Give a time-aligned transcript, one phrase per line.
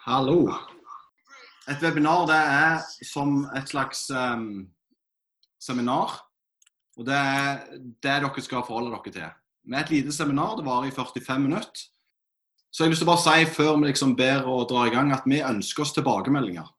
[0.00, 0.48] Hallo.
[1.68, 4.62] Et webinar det er som et slags um,
[5.60, 6.14] seminar.
[6.96, 9.34] Og det er det dere skal forholde dere til.
[9.68, 11.84] Med et lite seminar, det varer i 45 minutter.
[12.72, 14.96] Så jeg har lyst til å bare si før vi liksom ber og drar i
[14.96, 16.72] gang, at vi ønsker oss tilbakemeldinger.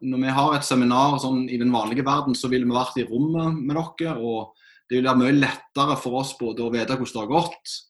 [0.00, 3.08] Når vi har et seminar sånn, i den vanlige verden, så ville vi vært i
[3.10, 4.16] rommet med dere.
[4.16, 4.54] og
[4.88, 7.80] det vil være mye lettere for oss både å vite hvordan det har gått,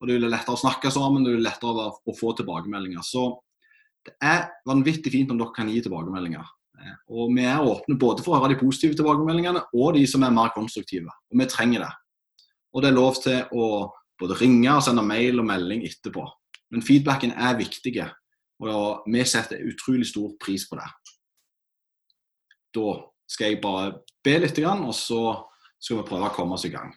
[0.00, 3.06] og det vil være lettere å snakke sammen, det vil være lettere å få tilbakemeldinger.
[3.06, 3.28] Så
[4.08, 6.48] det er vanvittig fint om dere kan gi tilbakemeldinger.
[6.78, 10.24] Eh, og vi er åpne både for å høre de positive tilbakemeldingene og de som
[10.24, 11.12] er mer konstruktive.
[11.30, 11.92] Og vi trenger det.
[12.72, 13.68] Og det er lov til å
[14.18, 16.24] både ringe og sende mail og melding etterpå.
[16.74, 17.94] Men feedbacken er viktig,
[18.60, 20.88] og vi setter utrolig stor pris på det.
[22.76, 22.96] Da
[23.30, 25.22] skal jeg bare be litt, og så
[25.78, 26.92] skal vi prøve å komme oss i gang.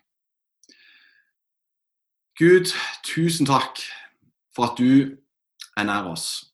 [2.40, 2.74] Gud,
[3.06, 3.80] tusen takk
[4.56, 5.18] for at du
[5.78, 6.51] er nær oss.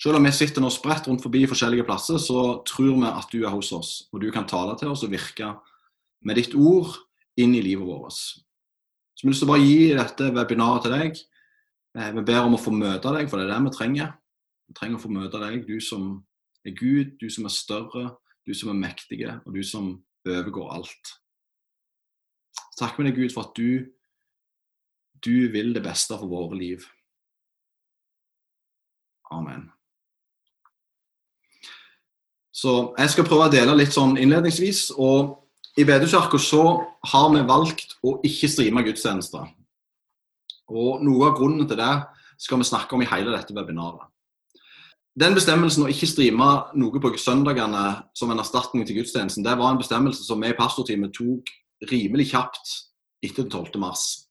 [0.00, 3.44] Selv om vi sitter nå spredt rundt forbi forskjellige plasser, så tror vi at du
[3.44, 5.52] er hos oss, og du kan tale til oss og virke
[6.24, 6.96] med ditt ord
[7.40, 8.18] inn i livet vårt.
[9.14, 11.20] Så vi har lyst til å bare gi dette webinaret til deg.
[11.94, 14.14] Eh, vi ber om å få møte deg, for det er det vi trenger.
[14.68, 16.08] Vi trenger å få møte deg, du som
[16.66, 18.06] er Gud, du som er større,
[18.44, 19.92] du som er mektige, og du som
[20.26, 21.14] overgår alt.
[22.80, 23.86] Takk med deg, Gud, for at du,
[25.22, 26.88] du vil det beste for våre liv.
[29.30, 29.70] Amen.
[32.54, 34.92] Så jeg skal prøve å dele litt sånn innledningsvis.
[34.94, 35.40] og
[35.76, 36.64] I Bedekirka så
[37.10, 39.48] har vi valgt å ikke streame gudstjenester.
[40.70, 41.94] Og Noe av grunnen til det
[42.38, 44.06] skal vi snakke om i hele dette webinaret.
[45.14, 47.84] Den bestemmelsen å ikke streame noe på søndagene
[48.18, 51.52] som en erstatning til gudstjenesten, det var en bestemmelse som vi i pastorteamet tok
[51.90, 52.72] rimelig kjapt
[53.22, 53.78] etter den 12.
[53.78, 54.26] mars.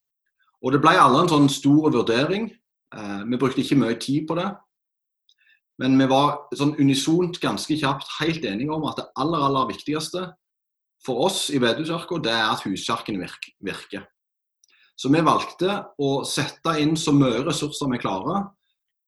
[0.63, 2.51] Og Det ble alle en sånn stor vurdering.
[2.95, 4.49] Eh, vi brukte ikke mye tid på det.
[5.81, 10.27] Men vi var sånn unisont ganske kjapt helt enige om at det aller aller viktigste
[11.03, 13.28] for oss i Bedehuskirka, det er at huskirkene
[13.63, 14.06] virker.
[14.95, 18.45] Så vi valgte å sette inn så mye ressurser vi klarer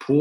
[0.02, 0.20] på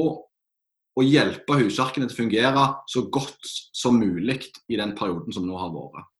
[0.94, 5.56] å hjelpe huskirkene til å fungere så godt som mulig i den perioden som nå
[5.59, 6.11] har vært.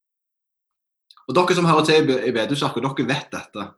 [1.29, 3.69] Og Dere som hører til i Bedehuskirka, dere vet dette.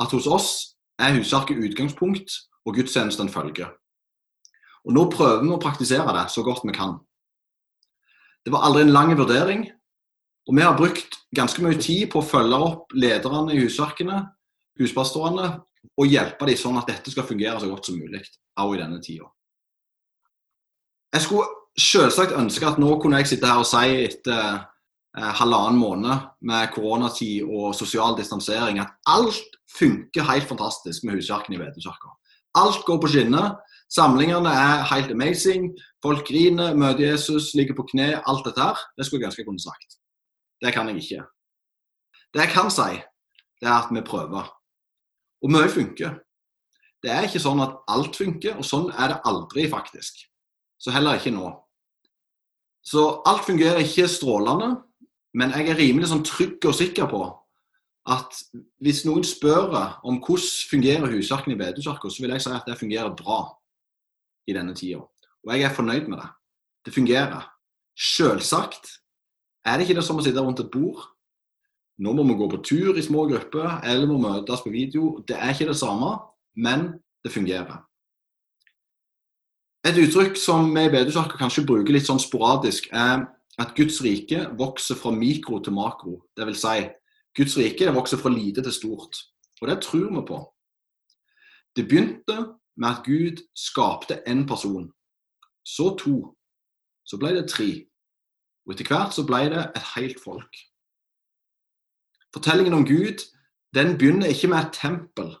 [0.00, 0.50] At hos oss
[0.98, 3.70] er huskirke utgangspunkt og gudstjenesten følge.
[4.84, 6.98] Og Nå prøver vi å praktisere det så godt vi kan.
[8.44, 9.64] Det var aldri en lang vurdering.
[10.44, 14.18] Og vi har brukt ganske mye tid på å følge opp lederne i husverkene,
[14.80, 15.54] husbastorene,
[15.96, 18.20] og hjelpe dem sånn at dette skal fungere så godt som mulig,
[18.60, 19.28] også i denne tida.
[21.14, 25.78] Jeg skulle selvsagt ønske at nå kunne jeg sitte her og si etter eh, halvannen
[25.78, 32.12] måned med koronatid og sosial distansering at alt funker helt fantastisk med husverkene i Vedekirka.
[32.58, 33.56] Alt går på skinner.
[33.94, 35.68] Samlingene er helt amazing.
[36.02, 38.08] Folk griner, møter Jesus, ligger på kne.
[38.26, 38.80] Alt dette her.
[38.98, 39.98] Det skulle jeg ganske kunne sagt.
[40.62, 41.22] Det kan jeg ikke.
[42.34, 42.98] Det jeg kan si,
[43.60, 44.50] det er at vi prøver.
[45.42, 46.18] Og mye funker.
[47.04, 50.24] Det er ikke sånn at alt funker, og sånn er det aldri, faktisk.
[50.80, 51.52] Så heller ikke nå.
[52.84, 54.72] Så alt fungerer ikke strålende,
[55.34, 57.22] men jeg er rimelig sånn trygg og sikker på
[58.10, 58.40] at
[58.84, 59.70] hvis noen spør
[60.04, 63.38] om hvordan fungerer husverken i Bedehuskirka, så vil jeg si at det fungerer bra
[64.46, 65.02] i denne tida.
[65.44, 66.28] Og jeg er fornøyd med det.
[66.86, 67.48] Det fungerer.
[67.96, 68.88] Selvsagt
[69.64, 71.02] er det ikke det som å sitte rundt et bord.
[72.02, 75.20] Nå må vi gå på tur i små grupper, eller må møtes på video.
[75.28, 76.16] Det er ikke det samme,
[76.58, 76.88] men
[77.24, 77.84] det fungerer.
[79.84, 83.28] Et uttrykk som vi i Bedehuskirka kanskje bruker litt sånn sporadisk, er
[83.60, 86.18] at Guds rike vokser fra mikro til makro.
[86.34, 86.88] Det vil si,
[87.36, 89.20] Guds rike vokser fra lite til stort.
[89.60, 90.40] Og det tror vi på.
[91.76, 92.38] Det begynte
[92.76, 94.92] med at Gud skapte én person,
[95.64, 96.34] så to,
[97.04, 97.86] så ble det tre.
[98.66, 100.60] Og etter hvert så ble det et helt folk.
[102.34, 103.22] Fortellingen om Gud
[103.74, 105.34] den begynner ikke med et tempel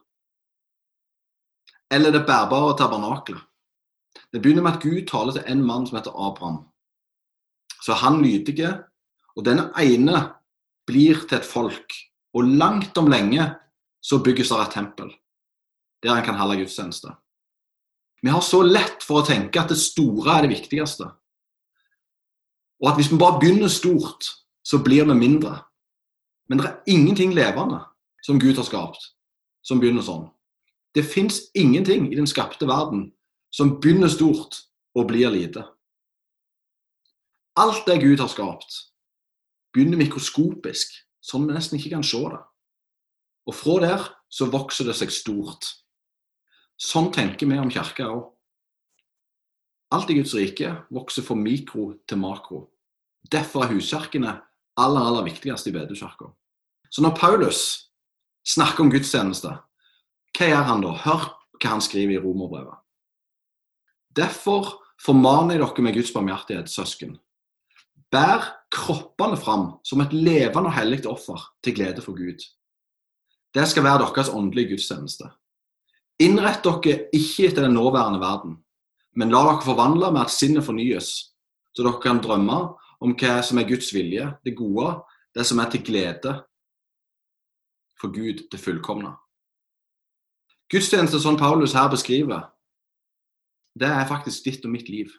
[1.94, 3.40] eller det bærbare tabernaklet.
[4.32, 6.64] Det begynner med at Gud taler til en mann som heter Abraham.
[7.82, 8.70] Så er han lydige,
[9.36, 10.22] og denne ene
[10.86, 11.94] blir til et folk.
[12.34, 13.46] Og langt om lenge
[14.02, 15.12] så bygges det et tempel
[16.02, 17.14] der han kan holde gudstjeneste.
[18.24, 21.10] Vi har så lett for å tenke at det store er det viktigste.
[22.80, 24.30] Og at hvis vi bare begynner stort,
[24.64, 25.58] så blir vi mindre.
[26.48, 27.82] Men det er ingenting levende
[28.24, 29.10] som Gud har skapt,
[29.60, 30.24] som begynner sånn.
[30.96, 33.10] Det fins ingenting i den skapte verden
[33.52, 34.62] som begynner stort
[34.96, 35.66] og blir lite.
[37.60, 38.72] Alt det Gud har skapt,
[39.76, 42.40] begynner mikroskopisk, sånn vi nesten ikke kan se det.
[43.44, 45.83] Og fra der så vokser det seg stort.
[46.80, 48.30] Sånn tenker vi om kirka òg.
[49.94, 52.64] Alt i Guds rike vokser fra mikro til makro.
[53.30, 54.32] Derfor er huskirkene
[54.80, 56.32] aller, aller viktigst i bedehuskirka.
[56.90, 57.60] Så når Paulus
[58.46, 59.52] snakker om gudstjeneste,
[60.34, 60.94] hva gjør han da?
[61.04, 61.28] Hør
[61.60, 62.80] hva han skriver i Romerbrevet.
[64.14, 67.16] Derfor formaner jeg dere med Guds barmhjertighet, søsken.
[68.14, 72.42] Bær kroppene fram som et levende og hellig offer til glede for Gud.
[73.54, 75.30] Det skal være deres åndelige gudstjeneste.
[76.22, 78.58] Innrett dere ikke etter den nåværende verden,
[79.18, 81.10] men la dere forvandle med at sinnet fornyes,
[81.74, 82.58] så dere kan drømme
[83.02, 84.92] om hva som er Guds vilje, det gode,
[85.34, 86.36] det som er til glede
[88.00, 89.14] for Gud, det fullkomne.
[90.70, 92.46] Gudstjeneste, som Paulus her beskriver,
[93.74, 95.10] det er faktisk ditt og mitt liv.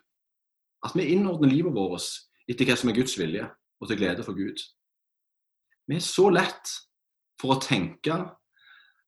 [0.83, 2.07] At vi innordner livet vårt
[2.47, 3.45] etter hva som er Guds vilje,
[3.81, 4.61] og til glede for Gud.
[5.87, 6.71] Vi er så lett
[7.41, 8.15] for å tenke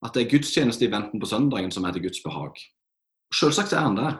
[0.05, 2.59] at det er gudstjeneste i venten på søndagen som er til Guds behag.
[3.33, 4.11] Selvsagt er han det.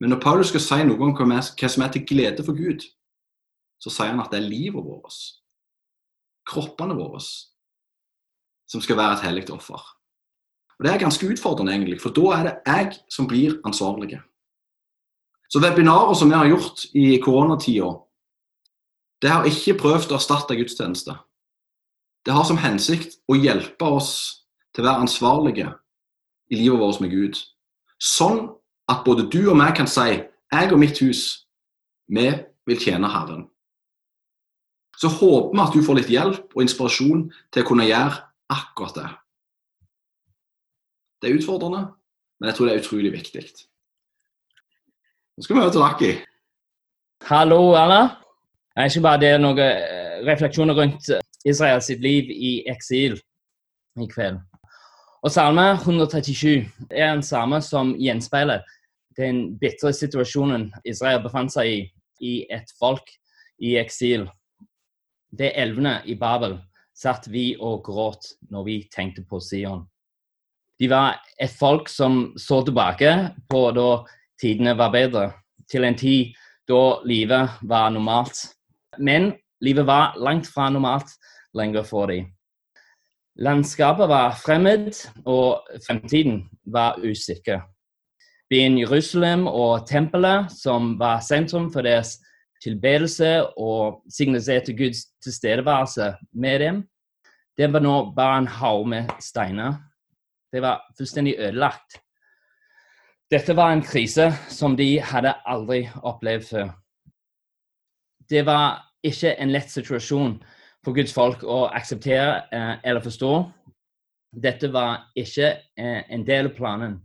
[0.00, 2.82] Men når Paulus skal si noe om hva som er til glede for Gud,
[3.82, 5.18] så sier han at det er livet vårt,
[6.48, 7.22] kroppene våre,
[8.66, 9.78] som skal være et hellig offer.
[10.78, 14.18] Og Det er ganske utfordrende, egentlig, for da er det jeg som blir ansvarlig.
[15.50, 17.92] Så webinarer som vi har gjort i koronatida,
[19.22, 21.14] det har ikke prøvd å erstatte gudstjeneste.
[22.26, 24.41] Det har som hensikt å hjelpe oss
[24.72, 25.70] til å være ansvarlige
[26.52, 27.38] i livet vårt med Gud.
[28.02, 28.44] Sånn
[28.90, 31.46] at både du og meg kan si jeg og mitt hus,
[32.12, 32.28] vi
[32.68, 33.46] vil tjene Herren.
[34.98, 38.20] Så håper vi at du får litt hjelp og inspirasjon til å kunne gjøre
[38.52, 39.08] akkurat det.
[41.22, 41.86] Det er utfordrende,
[42.40, 43.44] men jeg tror det er utrolig viktig.
[45.32, 46.12] Nå skal vi høre til Lucky.
[47.30, 48.02] Hallo, Erna.
[48.76, 51.08] Jeg skal bare dele noen eh, refleksjoner rundt
[51.48, 53.18] Israels liv i eksil
[54.00, 54.40] i kveld.
[55.22, 58.64] Og Salme 137 er en salme som gjenspeiler
[59.14, 61.80] den bitre situasjonen Israel befant seg i,
[62.18, 63.12] i et folk
[63.62, 64.26] i eksil.
[65.30, 66.56] Det elvene i Babel
[66.98, 69.84] satt vi og gråt når vi tenkte på Sion.
[70.82, 73.14] De var et folk som så tilbake
[73.46, 73.88] på da
[74.42, 75.28] tidene var bedre,
[75.70, 76.34] til en tid
[76.66, 78.48] da livet var normalt.
[78.98, 79.30] Men
[79.62, 81.14] livet var langt fra normalt
[81.54, 82.32] lenger for dem.
[83.36, 84.92] Landskapet var fremmed,
[85.24, 87.60] og fremtiden var usikker.
[88.50, 92.18] Byen Jerusalem og tempelet, som var sentrum for deres
[92.62, 96.82] tilbedelse og signaliserte Guds tilstedeværelse med dem,
[97.56, 99.74] det var nå bare en haug med steiner.
[100.52, 102.00] Det var fullstendig ødelagt.
[103.30, 106.72] Dette var en krise som de hadde aldri opplevd før
[108.32, 110.36] det var ikke en lett situasjon
[110.84, 113.32] for Guds folk å akseptere eh, eller forstå.
[114.42, 116.98] Dette var ikke eh, en del av planen.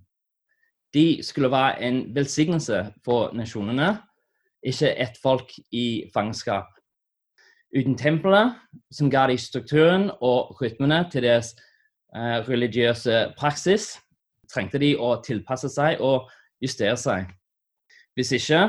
[0.96, 3.98] De skulle være en velsignelse for nasjonene,
[4.66, 6.72] ikke et folk i fangenskap.
[7.76, 8.56] Uten tempelet,
[8.92, 11.54] som ga de strukturen og rytmene til deres
[12.16, 13.98] eh, religiøse praksis,
[14.48, 16.32] trengte de å tilpasse seg og
[16.64, 17.28] justere seg.
[18.16, 18.64] Hvis ikke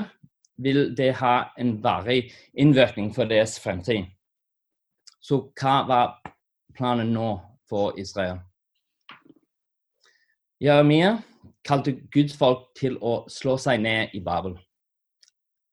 [0.58, 4.10] vil det ha en varig innvirkning for deres fremtid.
[5.20, 6.14] Så hva var
[6.76, 7.32] planen nå
[7.68, 8.40] for Israel?
[10.60, 11.18] Jeremia
[11.66, 14.56] kalte Guds folk til å slå seg ned i Babel.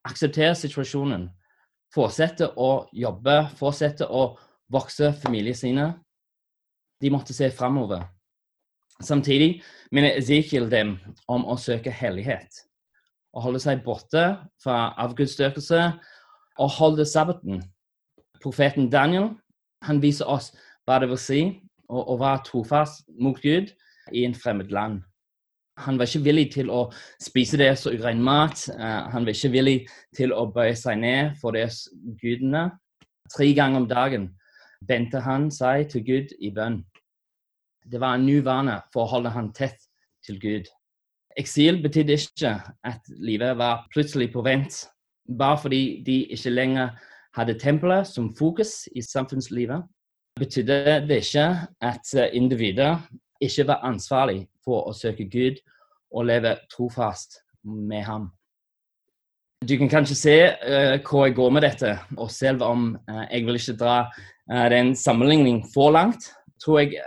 [0.06, 1.30] Akseptere situasjonen.
[1.94, 4.36] Fortsette å jobbe, fortsette å
[4.72, 5.88] vokse familien sine.
[7.02, 8.04] De måtte se framover.
[9.02, 9.62] Samtidig
[9.92, 10.98] minner Ezekiel dem
[11.32, 12.66] om å søke hellighet
[13.36, 14.24] å holde seg borte
[14.64, 15.82] fra avgudsdyrkelse
[16.64, 17.62] og holde sabbaten.
[18.46, 19.32] Profeten Daniel
[19.86, 20.52] han viser oss
[20.86, 21.42] hva det vil si
[21.90, 23.72] å, å være trofast mot Gud
[24.14, 25.02] i en fremmed land.
[25.82, 26.86] Han var ikke villig til å
[27.20, 28.62] spise som urein mat.
[28.70, 29.78] Uh, han var ikke villig
[30.16, 31.88] til å bøye seg ned for deres
[32.22, 32.70] gudene.
[33.34, 34.30] Tre ganger om dagen
[34.88, 36.84] vendte han seg til Gud i bønn.
[37.86, 39.82] Det var en ny vane for å holde han tett
[40.26, 40.70] til Gud.
[41.36, 42.54] Eksil betydde ikke
[42.88, 44.86] at livet var plutselig på vent,
[45.28, 46.94] bare fordi de ikke lenger
[47.36, 49.84] hadde tempelet som fokus i samfunnslivet.
[50.40, 51.48] Betydde det ikke
[51.84, 53.00] at individer
[53.44, 55.60] ikke var ansvarlig for å søke Gud
[56.16, 58.30] og leve trofast med ham.
[59.66, 63.46] Du kan kanskje se uh, hvor jeg går med dette, og selv om uh, jeg
[63.46, 66.30] vil ikke dra uh, den sammenligning for langt,
[66.62, 67.00] tror jeg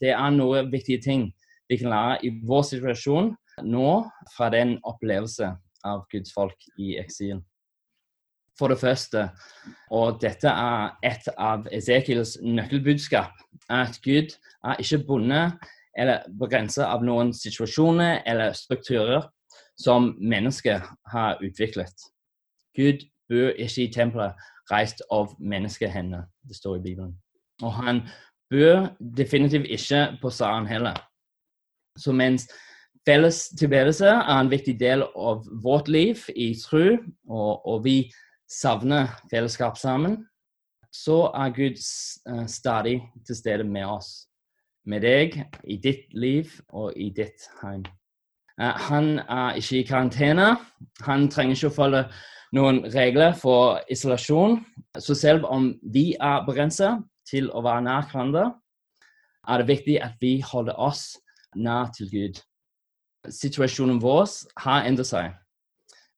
[0.00, 1.26] det er noen viktige ting
[1.68, 3.34] vi kan lære i vår situasjon
[3.66, 3.90] nå
[4.36, 5.50] fra den opplevelse
[5.86, 7.40] av Guds folk i eksil.
[8.58, 9.28] For det første,
[9.92, 13.34] og dette er et av Esekiels nøkkelbudskap,
[13.68, 14.32] at Gud
[14.64, 19.28] er ikke bundet eller begrenset av noen situasjoner eller strukturer
[19.80, 22.08] som mennesket har utviklet.
[22.76, 27.16] Gud bor ikke i tempelet reist av menneskehender, det står i Bibelen.
[27.62, 28.02] Og han
[28.50, 30.96] bor definitivt ikke på salen heller.
[31.98, 32.48] Så mens
[33.08, 36.98] felles tilbedelse er en viktig del av vårt liv i tro,
[37.28, 37.98] og, og vi
[38.50, 40.26] savner fellesskap sammen,
[40.92, 41.80] så er Gud
[42.30, 44.28] uh, stadig til stede med oss.
[44.86, 45.34] Med deg,
[45.64, 47.82] i ditt liv og i ditt heim.
[48.60, 50.54] Uh, han er ikke i karantene.
[51.08, 52.04] Han trenger ikke å følge
[52.56, 54.60] noen regler for isolasjon.
[54.98, 58.50] Så selv om vi er begrenset til å være nær hverandre,
[59.48, 61.16] er det viktig at vi holder oss
[61.54, 62.40] nær til Gud.
[63.30, 64.26] Situasjonen vår
[64.62, 65.34] har endret seg,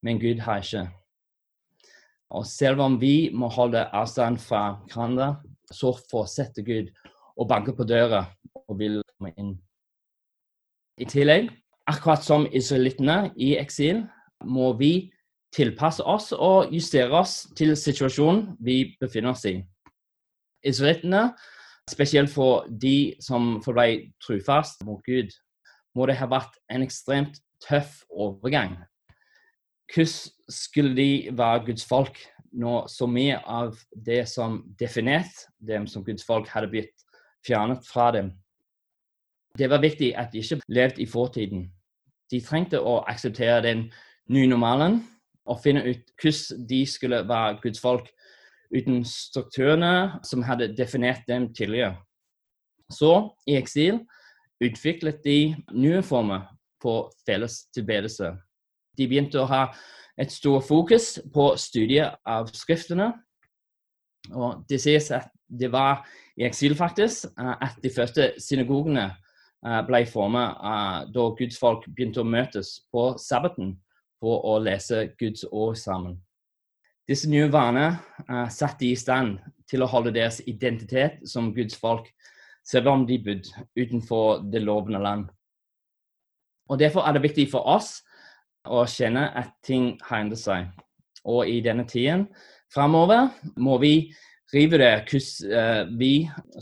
[0.05, 0.89] men Gud har ikke.
[2.31, 5.39] Og selv om vi må holde avstand fra hverandre,
[5.73, 6.91] så fortsetter Gud
[7.39, 8.27] å banke på døra
[8.67, 9.55] og vil komme inn.
[10.99, 11.49] I tillegg,
[11.89, 14.03] akkurat som israelittene i eksil,
[14.45, 15.11] må vi
[15.55, 19.57] tilpasse oss og justere oss til situasjonen vi befinner oss i.
[20.67, 21.31] Israelittene,
[21.89, 25.33] spesielt for de som forble trufast mot Gud,
[25.97, 28.77] må det ha vært en ekstremt tøff overgang
[29.95, 32.19] hvordan skulle de være Guds folk
[32.53, 33.77] når så mye av
[34.07, 37.05] det som definerte dem som Guds folk, hadde blitt
[37.47, 38.33] fjernet fra dem?
[39.59, 41.69] Det var viktig at de ikke levde i fortiden.
[42.31, 43.89] De trengte å akseptere den
[44.29, 45.01] nye normalen
[45.49, 48.11] og finne ut hvordan de skulle være Guds folk
[48.75, 51.97] uten strukturene som hadde definert dem tidligere.
[52.93, 54.03] Så, i eksil,
[54.65, 56.45] utviklet de nye former
[56.83, 58.35] på felles tilbedelse
[58.99, 59.63] de begynte å ha
[60.19, 63.13] et stort fokus på studiet av skriftene.
[64.35, 66.05] Og Det sies at det var
[66.37, 70.59] i eksil faktisk eh, at de første synagogene eh, ble formet
[71.15, 73.77] da Guds folk begynte å møtes på sabbaten
[74.21, 76.19] for å lese Guds ord sammen.
[77.09, 79.39] Disse nye vanene satte de i stand
[79.71, 82.11] til å holde deres identitet som Guds folk,
[82.67, 85.29] selv om de bodde utenfor det lovende land.
[86.69, 88.03] Og Derfor er det viktig for oss
[88.67, 90.71] og kjenne at ting har endret seg.
[91.29, 92.27] Og i denne tiden
[92.75, 93.95] framover må vi
[94.53, 96.13] rive det hvordan uh, vi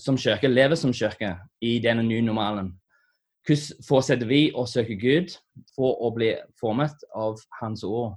[0.02, 2.74] som kirke lever som kirke i denne nye normalen.
[3.46, 5.36] Hvordan fortsetter vi å søke Gud
[5.76, 8.16] for å bli formet av Hans ord?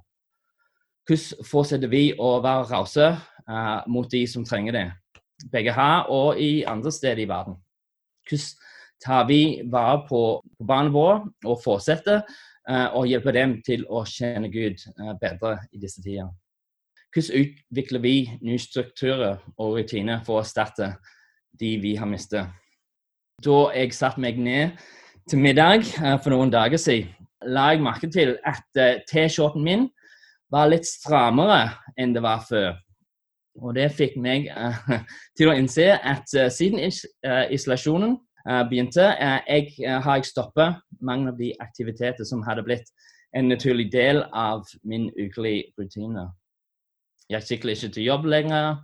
[1.06, 4.88] Hvordan fortsetter vi å være rause uh, mot de som trenger det,
[5.52, 7.60] begge her og i andre steder i verden?
[8.26, 8.68] Hvordan
[9.00, 12.49] tar vi vare på, på barna våre og fortsetter Eh,
[12.94, 16.30] og hjelpe dem til å kjenne Gud eh, bedre i disse tider.
[17.10, 18.14] Hvordan utvikler vi
[18.44, 20.92] nye strukturer og rutiner for å erstatte
[21.58, 22.52] de vi har mistet?
[23.42, 24.76] Da jeg satte meg ned
[25.30, 27.10] til middag eh, for noen dager siden,
[27.48, 28.66] la jeg merke til at
[29.08, 29.86] T-skjorten min
[30.52, 32.74] var litt strammere enn det var før.
[33.56, 34.50] Og det fikk meg
[35.38, 41.28] til å innse at siden isolasjonen Eh, begynte, eh, jeg, eh, har jeg stoppet mange
[41.28, 42.88] av de aktiviteter som hadde blitt
[43.34, 46.30] en naturlig del av min ukelige rutine.
[47.30, 48.80] Jeg sykler ikke til jobb lenger,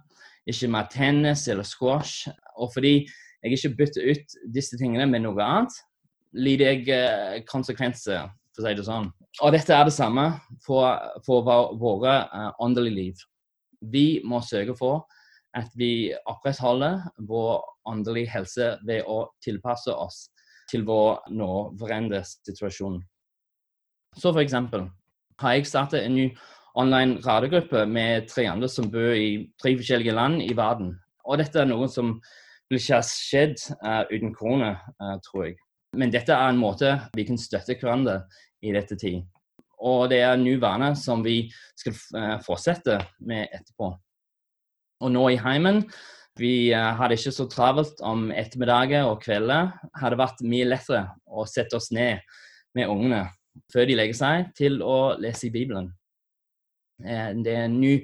[0.47, 2.29] ikke med tennis eller squash.
[2.57, 3.09] Og fordi
[3.43, 5.73] jeg ikke bytter ut disse tingene med noe annet,
[6.33, 9.11] lider jeg konsekvenser, for å si det sånn.
[9.43, 10.29] Og dette er det samme
[10.65, 10.95] for,
[11.27, 11.43] for
[11.81, 13.15] våre åndelige liv.
[13.83, 15.09] Vi må sørge for
[15.57, 20.27] at vi opprettholder vår åndelige helse ved å tilpasse oss
[20.71, 23.01] til vår nåværende situasjon.
[24.17, 24.89] Så for eksempel
[25.41, 26.31] har jeg startet en ny
[26.77, 30.95] online radiogruppe med tre andre som bor i tre forskjellige land i verden.
[31.25, 32.17] Og dette er noe som
[32.71, 35.57] vil ikke ha skjedd uh, uten korona, uh, tror jeg.
[35.97, 38.21] Men dette er en måte vi kan støtte hverandre
[38.65, 39.23] i dette tid.
[39.87, 41.45] Og det er en ny vane som vi
[41.79, 43.93] skal uh, fortsette med etterpå.
[45.05, 45.85] Og nå i heimen
[46.41, 49.73] vi uh, hadde ikke så travelt om ettermiddager og kvelder.
[49.97, 52.23] Hadde vært mye lettere å sette oss ned
[52.77, 53.27] med ungene
[53.73, 55.91] før de legger seg, til å lese i Bibelen.
[57.03, 57.95] Uh, det er en ny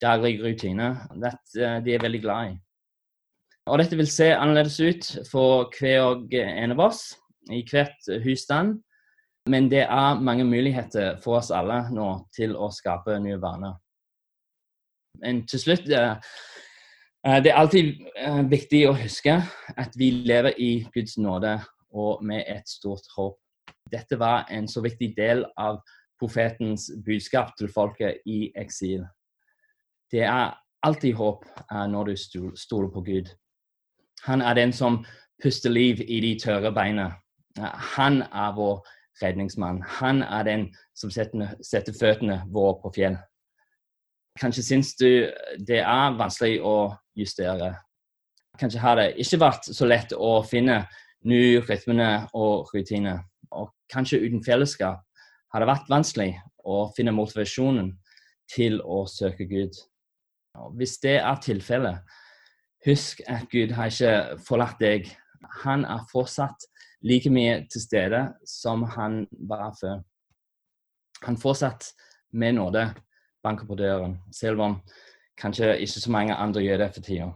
[0.00, 2.58] daglig rutine that, uh, de er veldig glad i.
[3.70, 7.02] Og dette vil se annerledes ut for hver og en av oss
[7.52, 8.80] i hvert husstand.
[9.48, 13.78] Men det er mange muligheter for oss alle nå til å skape nye vaner.
[15.20, 16.34] Men til slutt eh, eh,
[17.20, 19.34] Det er alltid eh, viktig å huske
[19.76, 21.58] at vi lever i Guds nåde
[21.92, 23.36] og med et stort håp.
[23.92, 25.82] Dette var en så viktig del av
[26.20, 29.04] profetens budskap til folket i eksil.
[30.12, 31.44] Det er alltid håp
[31.92, 32.16] når du
[32.56, 33.28] stoler på Gud.
[34.24, 35.02] Han er den som
[35.42, 37.10] puster liv i de tørre beina.
[37.96, 38.80] Han er vår
[39.22, 39.82] redningsmann.
[40.00, 43.18] Han er den som setter føttene våre på fjell.
[44.38, 45.26] Kanskje syns du
[45.58, 47.74] det er vanskelig å justere.
[48.60, 50.84] Kanskje har det ikke vært så lett å finne
[51.26, 53.24] nye rytmer og rutiner.
[53.50, 55.02] Og kanskje uten fellesskap
[55.50, 56.32] har det vært vanskelig
[56.62, 57.90] å finne motivasjonen
[58.50, 59.74] til å søke Gud.
[60.58, 62.00] Og hvis det er tilfellet,
[62.86, 65.10] husk at Gud har ikke forlatt deg.
[65.64, 66.66] Han er fortsatt
[67.06, 70.02] like mye til stede som han var før.
[71.24, 71.92] Han fortsatt
[72.32, 72.90] med nåde
[73.42, 74.80] banker på døren, selv om
[75.40, 77.30] kanskje ikke så mange andre gjør det for tida.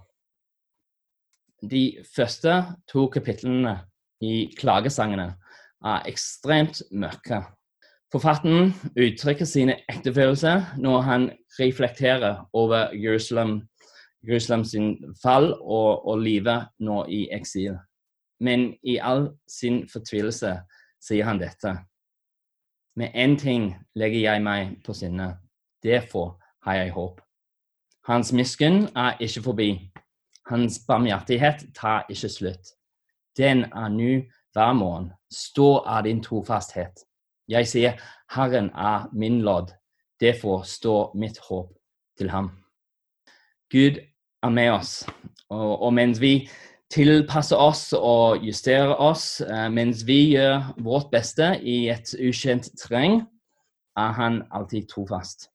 [1.71, 1.85] De
[2.17, 3.79] første to kapitlene
[4.21, 5.35] i klagesangene
[5.85, 7.43] er ekstremt mørke.
[8.13, 13.63] Forfatteren uttrykker sine ektefølelser når han reflekterer over Jerusalem,
[14.29, 17.79] Jerusalem sin fall og, og livet nå i eksil.
[18.41, 20.53] Men i all sin fortvilelse
[21.03, 21.75] sier han dette.
[22.97, 25.33] Med én ting legger jeg meg på sinne.
[25.85, 27.21] Derfor har jeg håp.
[28.07, 29.69] Hans miskunn er ikke forbi.
[30.49, 32.75] Hans barmhjertighet tar ikke slutt.
[33.37, 34.11] Den er nå
[34.53, 35.13] hver morgen.
[35.31, 37.05] Stå av din trofasthet.
[37.49, 37.97] Jeg sier,
[38.33, 39.73] Herren er min lodd.
[40.21, 41.73] Derfor står mitt håp
[42.19, 42.51] til ham.
[43.73, 43.99] Gud
[44.43, 45.07] er med oss,
[45.49, 46.49] og, og mens vi
[46.93, 53.25] tilpasser oss og justerer oss, eh, mens vi gjør vårt beste i et ukjent terreng,
[53.97, 55.49] er han alltid trofast.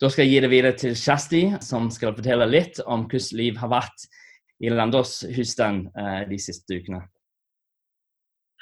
[0.00, 3.58] Da skal jeg gi det videre til Kjersti, som skal fortelle litt om hvordan liv
[3.60, 4.08] har vært
[4.60, 5.90] i Landås husstand
[6.28, 7.02] de siste ukene.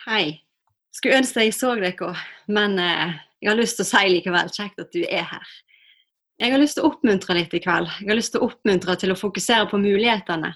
[0.06, 0.40] Hei.
[0.94, 2.10] Skulle ønske jeg så dere,
[2.50, 5.50] men eh, jeg har lyst til å si likevel kjekt at du er her.
[6.38, 7.90] Jeg har lyst til å oppmuntre litt i kveld.
[8.00, 10.52] Jeg har lyst til å oppmuntre til å fokusere på mulighetene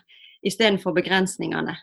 [0.46, 1.76] istedenfor begrensningene.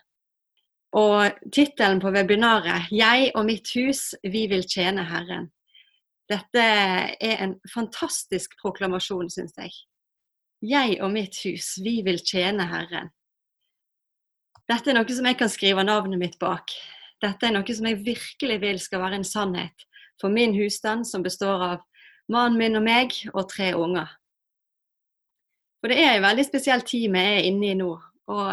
[0.96, 5.48] Og tittelen på webinaret 'Jeg og mitt hus, vi vil tjene Herren'.
[6.30, 9.74] Dette er en fantastisk proklamasjon, syns jeg.
[10.62, 13.10] Jeg og mitt hus, vi vil tjene Herren.
[14.70, 16.70] Dette er noe som jeg kan skrive navnet mitt bak
[17.20, 19.86] dette er noe som jeg virkelig vil skal være en sannhet
[20.20, 21.84] for min husstand, som består av
[22.32, 24.08] mannen min og meg og tre unger.
[25.80, 27.92] For det er en veldig spesiell tid vi er inne i nå.
[28.32, 28.48] Og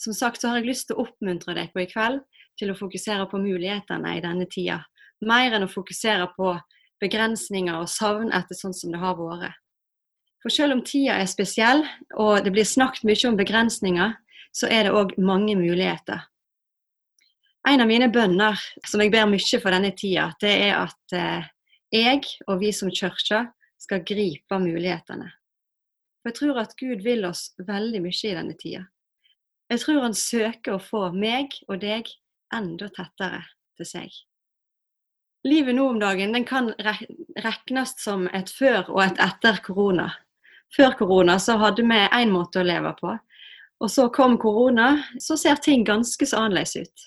[0.00, 2.22] som sagt så har jeg lyst til å oppmuntre dere i kveld
[2.58, 4.80] til å fokusere på mulighetene i denne tida.
[5.26, 6.54] Mer enn å fokusere på
[7.00, 9.56] begrensninger og savn etter sånn som det har vært.
[10.40, 11.82] For selv om tida er spesiell,
[12.16, 14.14] og det blir snakket mye om begrensninger,
[14.56, 16.22] så er det òg mange muligheter.
[17.68, 18.56] En av mine bønner
[18.88, 21.50] som jeg ber mye for denne tida, det er at eh,
[21.92, 23.42] jeg og vi som kirke
[23.80, 25.28] skal gripe mulighetene.
[26.20, 28.86] For Jeg tror at Gud vil oss veldig mye i denne tida.
[29.70, 32.08] Jeg tror han søker å få meg og deg
[32.54, 33.44] enda tettere
[33.78, 34.16] til seg.
[35.48, 36.72] Livet nå om dagen den kan
[37.40, 40.10] regnes som et før og et etter korona.
[40.76, 43.14] Før korona så hadde vi én måte å leve på.
[43.80, 47.06] Og så kom korona, så ser ting ganske så annerledes ut.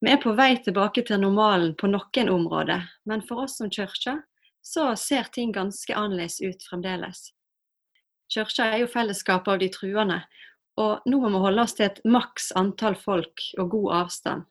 [0.00, 4.20] Vi er på vei tilbake til normalen på noen områder, men for oss som kirke
[4.64, 7.32] så ser ting ganske annerledes ut fremdeles.
[8.32, 10.22] Kirka er jo fellesskapet av de truende,
[10.80, 14.48] og nå må vi holde oss til et maks antall folk og god avstand.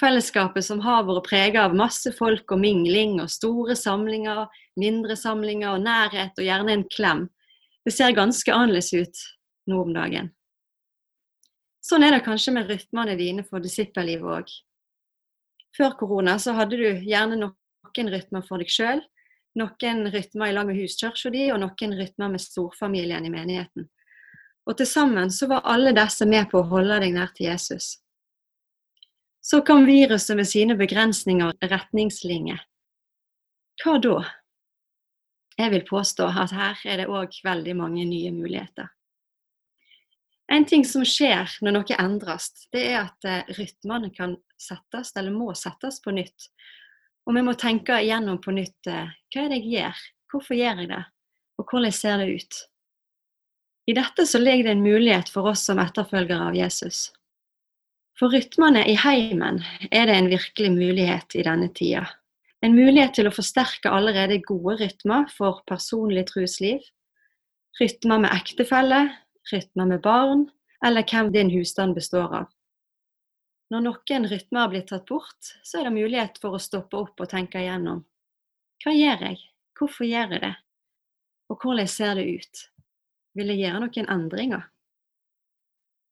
[0.00, 4.48] Fellesskapet som har vært preget av masse folk og mingling og store samlinger,
[4.80, 7.28] mindre samlinger og nærhet og gjerne en klem,
[7.84, 9.22] det ser ganske annerledes ut
[9.70, 10.32] nå om dagen.
[11.84, 14.52] Sånn er det kanskje med rytmene dine for disippellivet òg.
[15.76, 19.02] Før korona så hadde du gjerne noen rytmer for deg sjøl,
[19.58, 23.90] noen rytmer i lag med huskirka di, og noen rytmer med storfamilien i menigheten.
[24.64, 27.98] Og til sammen så var alle disse med på å holde deg nær til Jesus.
[29.44, 32.62] Så kom viruset med sine begrensninger og retningslinjer.
[33.82, 34.18] Hva da?
[35.58, 38.88] Jeg vil påstå at her er det òg veldig mange nye muligheter.
[40.52, 45.32] En ting som skjer når noe endres, det er at eh, rytmene kan settes, eller
[45.32, 46.48] må settes på nytt.
[47.24, 50.80] Og vi må tenke igjennom på nytt eh, hva er det jeg gjør, hvorfor gjør
[50.82, 51.02] jeg det,
[51.60, 52.60] og hvordan ser det ut.
[53.92, 57.10] I dette så ligger det en mulighet for oss som etterfølgere av Jesus.
[58.14, 59.58] For rytmene i heimen
[59.90, 62.04] er det en virkelig mulighet i denne tida.
[62.62, 66.78] En mulighet til å forsterke allerede gode rytmer for personlig trusliv.
[67.80, 69.00] Rytmer med ektefelle,
[69.50, 70.46] rytmer med barn,
[70.86, 72.52] eller hvem din husstand består av.
[73.74, 77.30] Når noen rytmer blir tatt bort, så er det mulighet for å stoppe opp og
[77.32, 78.04] tenke igjennom.
[78.84, 79.40] Hva gjør jeg?
[79.74, 80.52] Hvorfor gjør jeg det?
[81.50, 82.62] Og hvordan ser det ut?
[83.34, 84.68] Vil jeg gjøre noen endringer?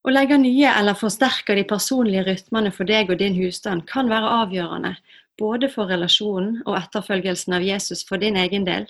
[0.03, 4.33] Å legge nye eller forsterke de personlige rytmene for deg og din husstand kan være
[4.43, 4.97] avgjørende,
[5.39, 8.89] både for relasjonen og etterfølgelsen av Jesus for din egen del,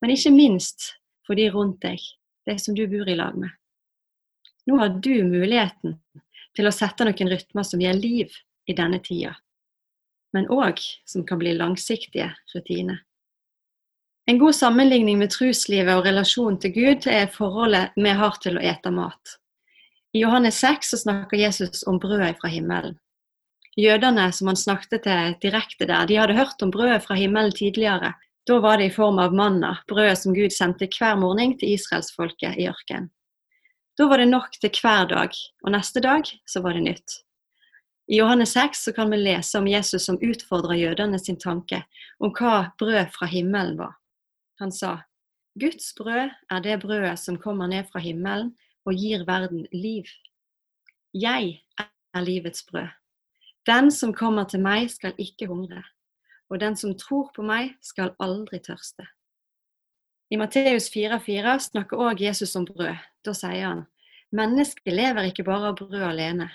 [0.00, 0.92] men ikke minst
[1.26, 1.98] for de rundt deg,
[2.46, 3.50] de som du bor i lag med.
[4.70, 5.98] Nå har du muligheten
[6.54, 8.30] til å sette noen rytmer som gir liv
[8.70, 9.34] i denne tida,
[10.32, 13.02] men òg som kan bli langsiktige rutiner.
[14.30, 18.62] En god sammenligning med truslivet og relasjonen til Gud er forholdet vi har til å
[18.62, 19.38] ete mat.
[20.12, 22.98] I Johannes 6 så snakker Jesus om brødet fra himmelen.
[23.76, 28.12] Jødene som han snakket til direkte der, de hadde hørt om brødet fra himmelen tidligere.
[28.46, 32.58] Da var det i form av manna, brødet som Gud sendte hver morgen til israelsfolket
[32.60, 33.08] i ørkenen.
[33.96, 35.32] Da var det nok til hver dag,
[35.64, 37.16] og neste dag så var det nytt.
[38.08, 41.84] I Johannes 6 så kan vi lese om Jesus som utfordrer jødene sin tanke
[42.20, 43.96] om hva brød fra himmelen var.
[44.60, 44.98] Han sa,
[45.60, 48.52] Guds brød er det brødet som kommer ned fra himmelen
[48.84, 50.08] og gir verden liv.
[51.14, 52.88] Jeg er livets brød.
[53.66, 55.84] Den som kommer til meg, skal ikke hungre,
[56.50, 59.06] og den som tror på meg, skal aldri tørste.
[60.32, 62.96] I Matteus 4,4 snakker òg Jesus om brød.
[63.22, 63.84] Da sier han
[64.32, 66.48] mennesket lever ikke bare av brød alene,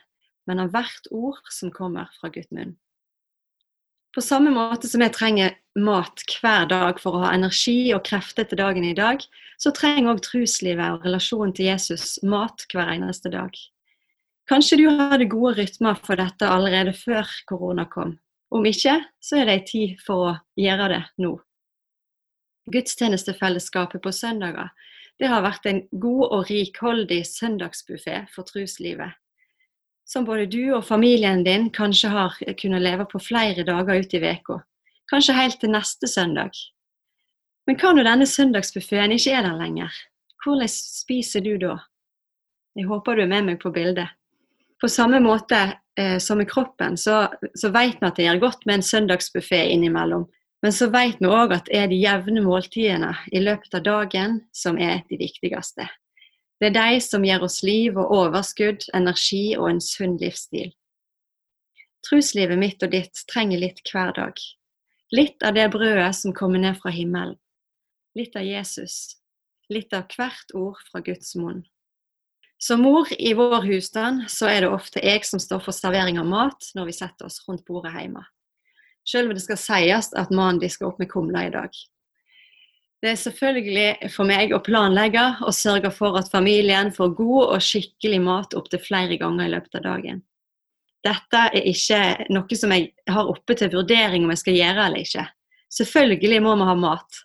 [0.49, 2.73] men av hvert ord som kommer fra Guds munn.
[4.17, 8.47] På samme måte som jeg trenger mat hver dag for å ha energi og krefter
[8.49, 9.21] til dagen i dag,
[9.61, 13.53] så trenger òg truslivet og relasjonen til Jesus mat hver eneste dag.
[14.49, 18.15] Kanskje du hadde gode rytmer for dette allerede før korona kom.
[18.49, 21.35] Om ikke, så er det ei tid for å gjøre det nå.
[22.73, 24.73] Gudstjenestefellesskapet på søndager
[25.21, 29.13] det har vært en god og rikholdig søndagsbuffé for truslivet
[30.07, 34.21] som både du og familien din kanskje har kunnet leve på flere dager ut i
[34.23, 34.61] veka,
[35.11, 36.55] kanskje helt til neste søndag.
[37.67, 39.91] Men hva når denne søndagsbuffeen ikke er der lenger?
[40.43, 41.75] Hvordan spiser du da?
[42.77, 44.13] Jeg håper du er med meg på bildet.
[44.79, 45.59] På samme måte
[45.97, 47.25] eh, som med kroppen, så,
[47.57, 50.27] så vet vi at det gjør godt med en søndagsbuffé innimellom.
[50.63, 54.39] Men så vet vi òg at det er de jevne måltidene i løpet av dagen
[54.55, 55.89] som er de viktigste.
[56.57, 60.71] Det er de som gir oss liv og overskudd, energi og en sunn livsstil.
[62.07, 64.41] Truslivet mitt og ditt trenger litt hver dag.
[65.13, 67.37] Litt av det brødet som kommer ned fra himmelen.
[68.17, 69.17] Litt av Jesus.
[69.69, 71.61] Litt av hvert ord fra Guds munn.
[72.57, 76.25] Som mor i vår husstand så er det ofte jeg som står for servering av
[76.25, 78.23] mat når vi setter oss rundt bordet hjemme.
[79.07, 81.69] Selv om det skal sies at mannen disker opp med kumler i dag.
[83.01, 87.61] Det er selvfølgelig for meg å planlegge og sørge for at familien får god og
[87.61, 90.23] skikkelig mat opptil flere ganger i løpet av dagen.
[91.05, 92.01] Dette er ikke
[92.33, 95.27] noe som jeg har oppe til vurdering om jeg skal gjøre eller ikke.
[95.77, 97.23] Selvfølgelig må vi ha mat.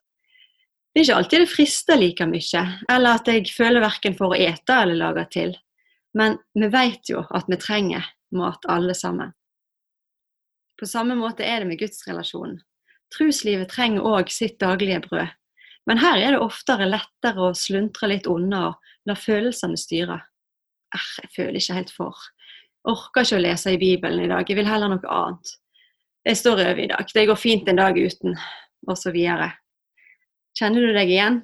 [0.93, 4.39] Det er ikke alltid det frister like mye, eller at jeg føler verken for å
[4.39, 5.55] ete eller lage til.
[6.13, 9.33] Men vi vet jo at vi trenger mat alle sammen.
[10.77, 12.59] På samme måte er det med gudsrelasjonen.
[13.13, 15.33] Truslivet trenger òg sitt daglige brød.
[15.91, 20.21] Men her er det oftere lettere å sluntre litt unna og la følelsene styre.
[20.95, 22.29] Eh, jeg føler ikke helt for.
[22.89, 25.57] Orker ikke å lese i Bibelen i dag, jeg vil heller noe annet.
[26.27, 28.37] Jeg står over i dag, det går fint en dag uten,
[28.91, 29.19] osv.
[30.59, 31.41] Kjenner du deg igjen?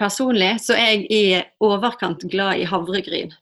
[0.00, 1.24] Personlig så er jeg i
[1.62, 3.32] overkant glad i havregryn.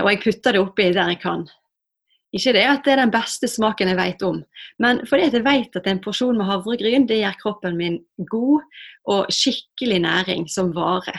[0.00, 1.44] Og jeg putter det oppi der jeg kan.
[2.36, 4.42] Ikke det at det er den beste smaken jeg vet om,
[4.82, 7.96] men fordi jeg vet at en porsjon med havregryn det gjør kroppen min
[8.28, 8.66] god
[9.12, 11.14] og skikkelig næring som vare.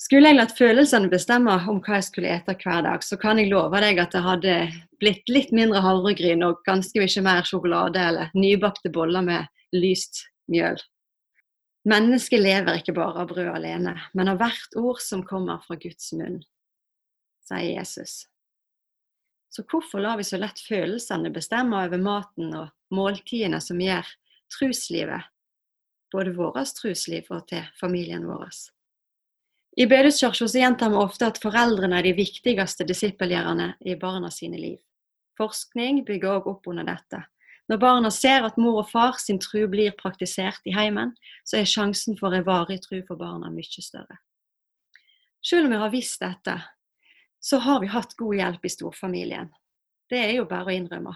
[0.00, 3.48] Skulle jeg latt følelsene bestemme om hva jeg skulle ete hver dag, så kan jeg
[3.52, 4.56] love deg at det hadde
[5.00, 10.76] blitt litt mindre havregryn og ganske mye mer sjokolade eller nybakte boller med lyst mjøl.
[11.88, 16.12] Mennesket lever ikke bare av brød alene, men av hvert ord som kommer fra Guds
[16.16, 16.38] munn,
[17.44, 18.22] sier Jesus.
[19.54, 24.08] Så hvorfor lar vi så lett følelsene bestemme over maten og måltidene som gjør
[24.50, 25.28] truslivet,
[26.10, 28.50] både vårt trusliv og til familien vår?
[29.78, 34.80] I bedehuskirka gjentar vi ofte at foreldrene er de viktigste disippelgjørerne i barna sine liv.
[35.38, 37.22] Forskning bygger òg opp under dette.
[37.70, 41.14] Når barna ser at mor og far sin tru blir praktisert i heimen,
[41.46, 44.18] så er sjansen for en varig tru for barna mye større.
[45.44, 46.58] Selv om vi har visst dette,
[47.44, 49.50] så har vi hatt god hjelp i storfamilien.
[50.08, 51.12] Det er jo bare å innrømme.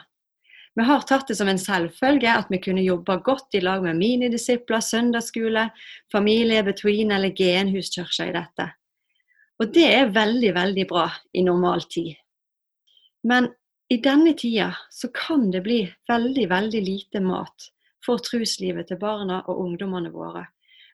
[0.77, 3.97] Vi har tatt det som en selvfølge at vi kunne jobbe godt i lag med
[3.97, 5.65] minidisipler, søndagsskole,
[6.13, 8.67] familie, between eller GN-huskirke i dette.
[9.59, 12.13] Og det er veldig, veldig bra i normal tid.
[13.25, 13.49] Men
[13.89, 15.81] i denne tida så kan det bli
[16.13, 17.71] veldig, veldig lite mat
[18.05, 20.45] for truslivet til barna og ungdommene våre,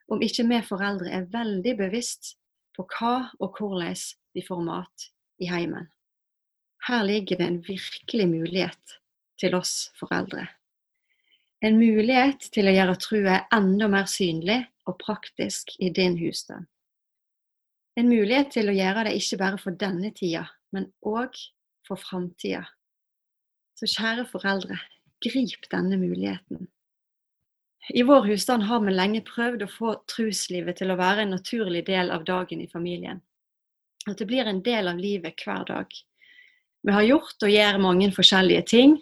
[0.08, 2.36] om ikke vi foreldre er veldig bevisst
[2.78, 3.98] på hva og hvordan
[4.34, 5.88] de får mat i heimen.
[6.88, 8.98] Her ligger det en virkelig mulighet
[9.40, 10.46] til oss foreldre.
[11.64, 16.66] En mulighet til å gjøre trua enda mer synlig og praktisk i din husstand.
[17.96, 20.44] En mulighet til å gjøre det ikke bare for denne tida,
[20.74, 21.38] men òg
[21.86, 22.64] for framtida.
[23.78, 24.76] Så kjære foreldre,
[25.24, 26.66] grip denne muligheten.
[27.94, 31.84] I vår husstand har vi lenge prøvd å få truslivet til å være en naturlig
[31.86, 33.20] del av dagen i familien.
[34.10, 35.86] At det blir en del av livet hver dag.
[36.84, 38.98] Vi har gjort og gjør mange forskjellige ting,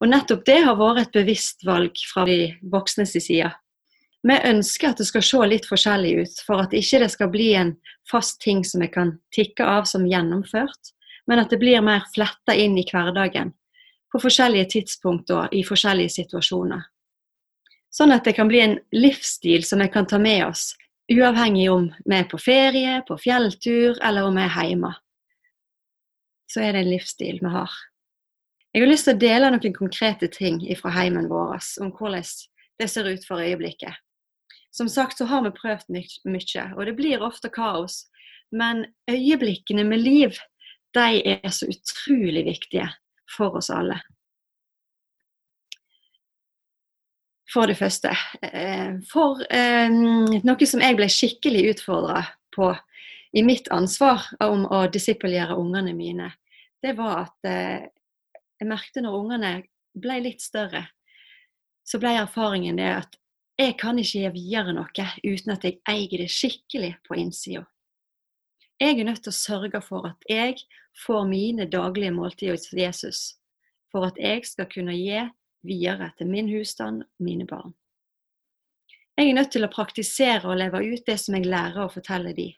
[0.00, 3.50] og nettopp det har vært et bevisst valg fra de voksnes side.
[4.26, 7.50] Vi ønsker at det skal se litt forskjellig ut, for at ikke det skal bli
[7.54, 7.76] en
[8.10, 10.92] fast ting som vi kan tikke av som gjennomført,
[11.28, 13.52] men at det blir mer fletta inn i hverdagen
[14.12, 16.80] på forskjellige tidspunkt og i forskjellige situasjoner.
[17.92, 20.70] Sånn at det kan bli en livsstil som vi kan ta med oss,
[21.12, 24.94] uavhengig om vi er på ferie, på fjelltur eller om vi er hjemme.
[26.50, 27.70] Så er det en livsstil vi har.
[28.74, 32.26] Jeg har lyst til å dele noen konkrete ting fra heimen vår om hvordan
[32.76, 33.94] det ser ut for øyeblikket.
[34.76, 38.04] Som sagt så har vi prøvd mye, og det blir ofte kaos.
[38.52, 40.36] Men øyeblikkene med liv,
[40.94, 42.90] de er så utrolig viktige
[43.32, 43.96] for oss alle.
[47.56, 48.10] For det første.
[48.44, 52.18] Eh, for eh, noe som jeg ble skikkelig utfordra
[52.52, 52.66] på
[53.32, 56.26] i mitt ansvar om å disippelgjøre ungene mine,
[56.84, 57.86] det var at eh,
[58.60, 59.52] jeg merket når ungene
[59.96, 60.82] ble litt større,
[61.80, 63.16] så ble erfaringen det at
[63.56, 67.64] jeg kan ikke gi videre noe uten at jeg eier det skikkelig på innsida.
[68.76, 70.60] Jeg er nødt til å sørge for at jeg
[71.06, 73.24] får mine daglige måltider hos Jesus,
[73.88, 75.24] for at jeg skal kunne gi
[75.66, 77.74] videre til min husstand mine barn.
[79.16, 82.34] Jeg er nødt til å praktisere og leve ut det som jeg lærer å fortelle
[82.36, 82.50] de.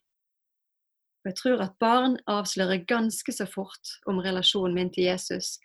[1.22, 5.58] Og jeg tror at barn avslører ganske så fort om relasjonen min til Jesus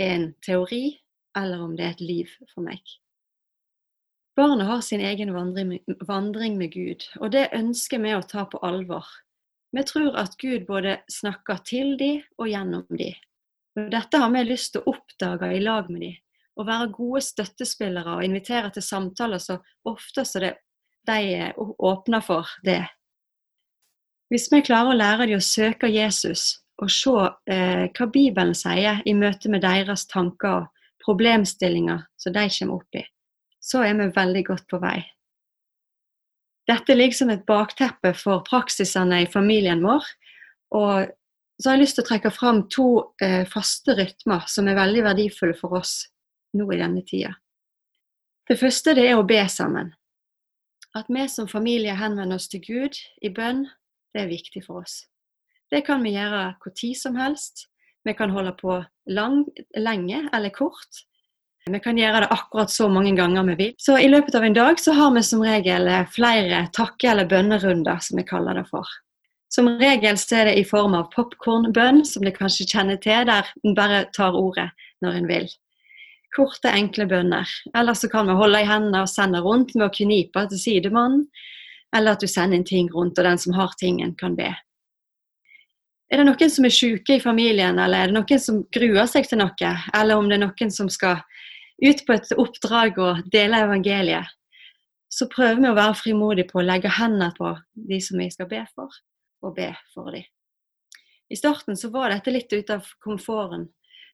[0.00, 0.98] er en teori,
[1.36, 2.80] eller om det er et liv for meg.
[4.36, 9.06] Barnet har sin egen vandring med Gud, og det ønsker vi å ta på alvor
[9.74, 13.16] vi tror at Gud både snakker til dem og gjennom dem.
[13.74, 16.18] Og dette har vi lyst til å oppdage i lag med dem,
[16.56, 20.46] og være gode støttespillere og invitere til samtaler så ofte som
[21.06, 22.82] de åpner for det.
[24.32, 27.16] Hvis vi klarer å lære dem å søke Jesus og se
[27.52, 30.70] eh, hva Bibelen sier i møte med deres tanker og
[31.04, 33.04] problemstillinger som de kommer opp i,
[33.60, 34.98] så er vi veldig godt på vei.
[36.64, 40.06] Dette ligger som et bakteppe for praksisene i familien vår.
[40.74, 41.12] Og
[41.60, 42.88] så har jeg lyst til å trekke fram to
[43.22, 45.98] eh, faste rytmer som er veldig verdifulle for oss
[46.54, 47.34] nå i denne tida.
[48.48, 49.94] Det første det er å be sammen.
[50.94, 53.64] At vi som familie henvender oss til Gud i bønn,
[54.14, 55.02] det er viktig for oss.
[55.72, 57.66] Det kan vi gjøre hvor tid som helst.
[58.04, 58.76] Vi kan holde på
[59.10, 59.42] lang,
[59.74, 61.02] lenge eller kort.
[61.64, 63.72] Vi kan gjøre det akkurat så mange ganger vi vil.
[63.80, 67.26] Så i løpet av en dag så har vi som regel eh, flere takke- eller
[67.30, 68.84] bønnerunder, som vi kaller det for.
[69.48, 73.48] Som regel så er det i form av popkornbønn, som dere kanskje kjenner til, der
[73.64, 74.68] en bare tar ordet
[75.00, 75.48] når en vil.
[76.34, 77.48] Korte, enkle bønner.
[77.76, 81.26] Eller så kan vi holde i hendene og sende rundt med å knipe til sidemannen.
[81.94, 84.50] Eller at du sender en ting rundt, og den som har tingen, kan be.
[86.10, 89.28] Er det noen som er syke i familien, eller er det noen som gruer seg
[89.30, 89.70] til noe?
[89.94, 91.22] Eller om det er noen som skal
[91.82, 94.28] ut på et oppdrag og dele evangeliet,
[95.10, 97.52] så prøver vi å være frimodige på å legge hendene på
[97.90, 98.90] de som vi skal be for,
[99.46, 100.26] og be for dem.
[101.30, 103.68] I starten så var dette litt ut av komforten,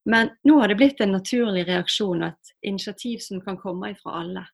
[0.09, 4.23] men nå har det blitt en naturlig reaksjon og et initiativ som kan komme fra
[4.23, 4.47] alle.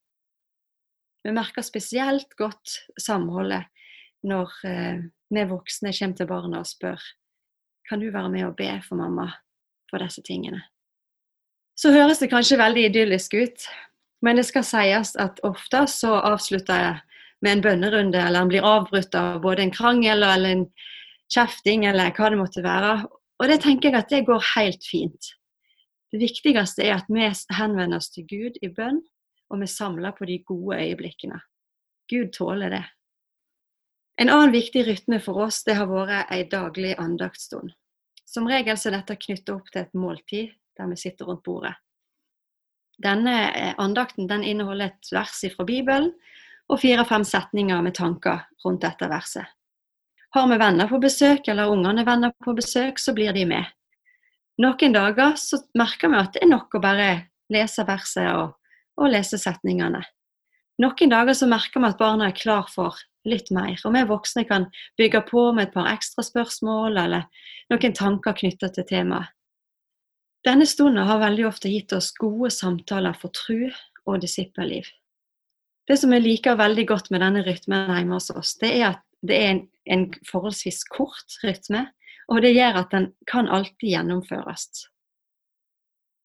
[1.23, 3.69] Vi merker spesielt godt samholdet
[4.27, 7.03] når eh, vi voksne kommer til barna og spør
[7.89, 9.29] kan du være med og be for mamma
[9.91, 10.63] for disse tingene.
[11.77, 13.67] Så høres det kanskje veldig idyllisk ut,
[14.25, 16.97] men det skal sies at ofte så avslutter jeg
[17.45, 20.65] med en bønnerunde, eller en blir avbrutt av både en krangel eller en
[21.33, 22.95] kjefting, eller hva det måtte være.
[23.38, 25.33] Og det tenker jeg at det går helt fint.
[26.12, 27.27] Det viktigste er at vi
[27.59, 29.03] henvender oss til Gud i bønn,
[29.51, 31.40] og vi samler på de gode øyeblikkene.
[32.09, 32.85] Gud tåler det.
[34.16, 37.75] En annen viktig rytme for oss det har vært ei daglig andaktsstund.
[38.27, 41.75] Som regel så er dette knyttet opp til et måltid der vi sitter rundt bordet.
[43.03, 46.11] Denne eh, andakten den inneholder et vers fra Bibelen
[46.72, 49.56] og fire-fem setninger med tanker rundt dette verset.
[50.37, 53.70] Har vi venner på besøk, eller ungene venner på besøk, så blir de med.
[54.61, 57.07] Noen dager så merker vi at det er nok å bare
[57.49, 58.51] lese verset og,
[59.01, 60.03] og lese setningene.
[60.85, 63.81] Noen dager så merker vi at barna er klar for litt mer.
[63.88, 64.68] Og vi voksne kan
[65.01, 67.25] bygge på med et par ekstra spørsmål eller
[67.72, 69.33] noen tanker knytta til temaet.
[70.44, 73.72] Denne stunden har veldig ofte gitt oss gode samtaler for tru
[74.05, 74.85] og disippelliv.
[75.88, 79.03] Det som jeg liker veldig godt med denne rytmen hjemme hos oss, det er at
[79.29, 81.87] det er en, en forholdsvis kort rytme,
[82.27, 84.87] og det gjør at den kan alltid gjennomføres.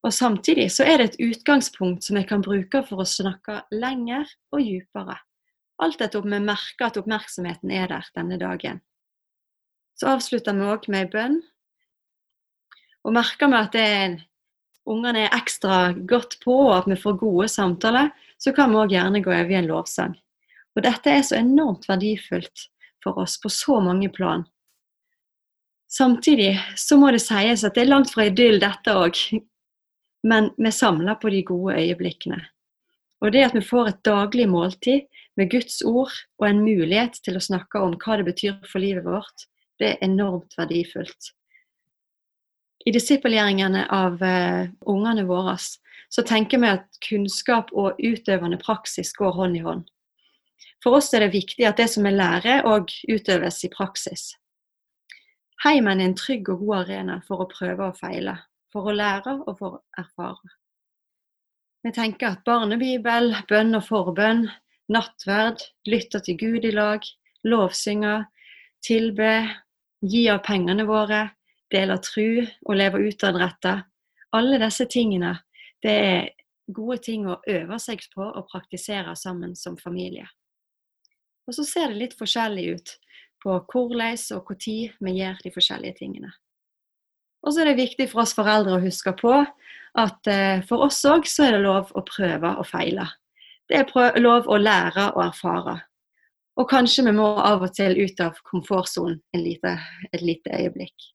[0.01, 4.25] Og Samtidig så er det et utgangspunkt som jeg kan bruke for å snakke lenger
[4.53, 5.19] og dypere.
[5.81, 8.81] Alt etter om vi merker at oppmerksomheten er der denne dagen.
[9.97, 11.37] Så avslutter vi òg med ei bønn.
[13.05, 13.77] Og merker vi at
[14.89, 18.09] ungene er ekstra godt på, og at vi får gode samtaler,
[18.41, 20.17] så kan vi òg gjerne gå over i en lovsang.
[20.73, 22.70] Og dette er så enormt verdifullt
[23.03, 24.45] for oss på så mange plan.
[25.91, 29.17] Samtidig så må det sies at det er langt fra idyll, dette òg
[30.23, 32.41] men vi samler på de gode øyeblikkene.
[33.21, 35.05] Og det at vi får et daglig måltid
[35.37, 39.05] med Guds ord og en mulighet til å snakke om hva det betyr for livet
[39.05, 39.47] vårt,
[39.79, 41.33] det er enormt verdifullt.
[42.85, 45.53] I disippelgjøringene av uh, ungene våre
[46.11, 49.85] så tenker vi at kunnskap og utøvende praksis går hånd i hånd.
[50.83, 54.31] For oss er det viktig at det som vi lærer, òg utøves i praksis.
[55.65, 58.39] Heimen er en trygg og god arena for å prøve og feile
[58.71, 60.55] for å lære og for å erfare.
[61.81, 64.45] Vi tenker at barnebibel, bønn og forbønn,
[64.91, 67.05] nattverd, lytte til Gud i lag,
[67.47, 68.19] lovsynge,
[68.85, 69.31] tilbe,
[70.05, 71.23] gi av pengene våre,
[71.73, 73.87] dele tru og leve utadrettet.
[74.37, 75.35] Alle disse tingene
[75.83, 76.29] det er
[76.71, 80.27] gode ting å øve seg på og praktisere sammen som familie.
[81.49, 82.93] Og så ser det litt forskjellig ut
[83.41, 86.31] på hvordan og når vi gjør de forskjellige tingene.
[87.41, 89.33] Og så er det viktig for oss foreldre å huske på
[90.01, 93.07] at eh, for oss òg så er det lov å prøve og feile.
[93.67, 95.79] Det er lov å lære og erfare.
[96.59, 101.09] Og kanskje vi må av og til ut av komfortsonen et lite øyeblikk.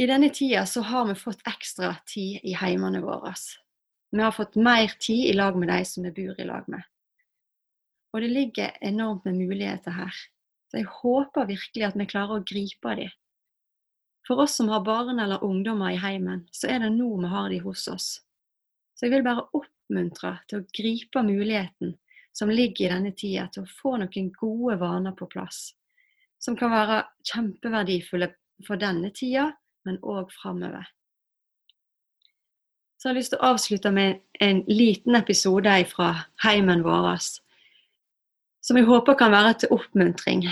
[0.00, 3.34] I denne tida så har vi fått ekstra tid i heimene våre.
[4.10, 6.86] Vi har fått mer tid i lag med de som vi bor i lag med.
[8.12, 10.14] Og det ligger enormt med muligheter her.
[10.70, 13.12] Så jeg håper virkelig at vi klarer å gripe dem.
[14.26, 17.48] For oss som har barn eller ungdommer i heimen, så er det nå vi har
[17.50, 18.08] de hos oss.
[18.94, 21.96] Så jeg vil bare oppmuntre til å gripe muligheten
[22.36, 25.72] som ligger i denne tida, til å få noen gode vaner på plass.
[26.38, 28.30] Som kan være kjempeverdifulle
[28.66, 29.50] for denne tida,
[29.88, 30.86] men òg framover.
[33.00, 36.10] Så jeg har lyst til å avslutte med en liten episode fra
[36.44, 37.16] heimen vår.
[38.64, 40.46] Som jeg håper kan være til oppmuntring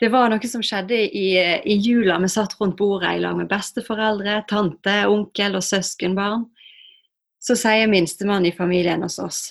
[0.00, 2.14] det var noe som skjedde i, i jula.
[2.22, 6.46] Vi satt rundt bordet i lag med besteforeldre, tante, onkel og søskenbarn.
[7.36, 9.42] Så sier minstemann i familien hos oss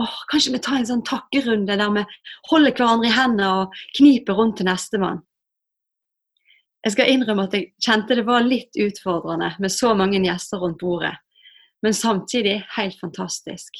[0.00, 2.04] åh, kanskje vi tar en sånn takkerunde der vi
[2.50, 5.22] holder hverandre i hendene og kniper rundt til nestemann.
[6.84, 10.80] Jeg skal innrømme at jeg kjente det var litt utfordrende med så mange gjester rundt
[10.80, 11.12] bordet,
[11.84, 13.76] men samtidig helt fantastisk.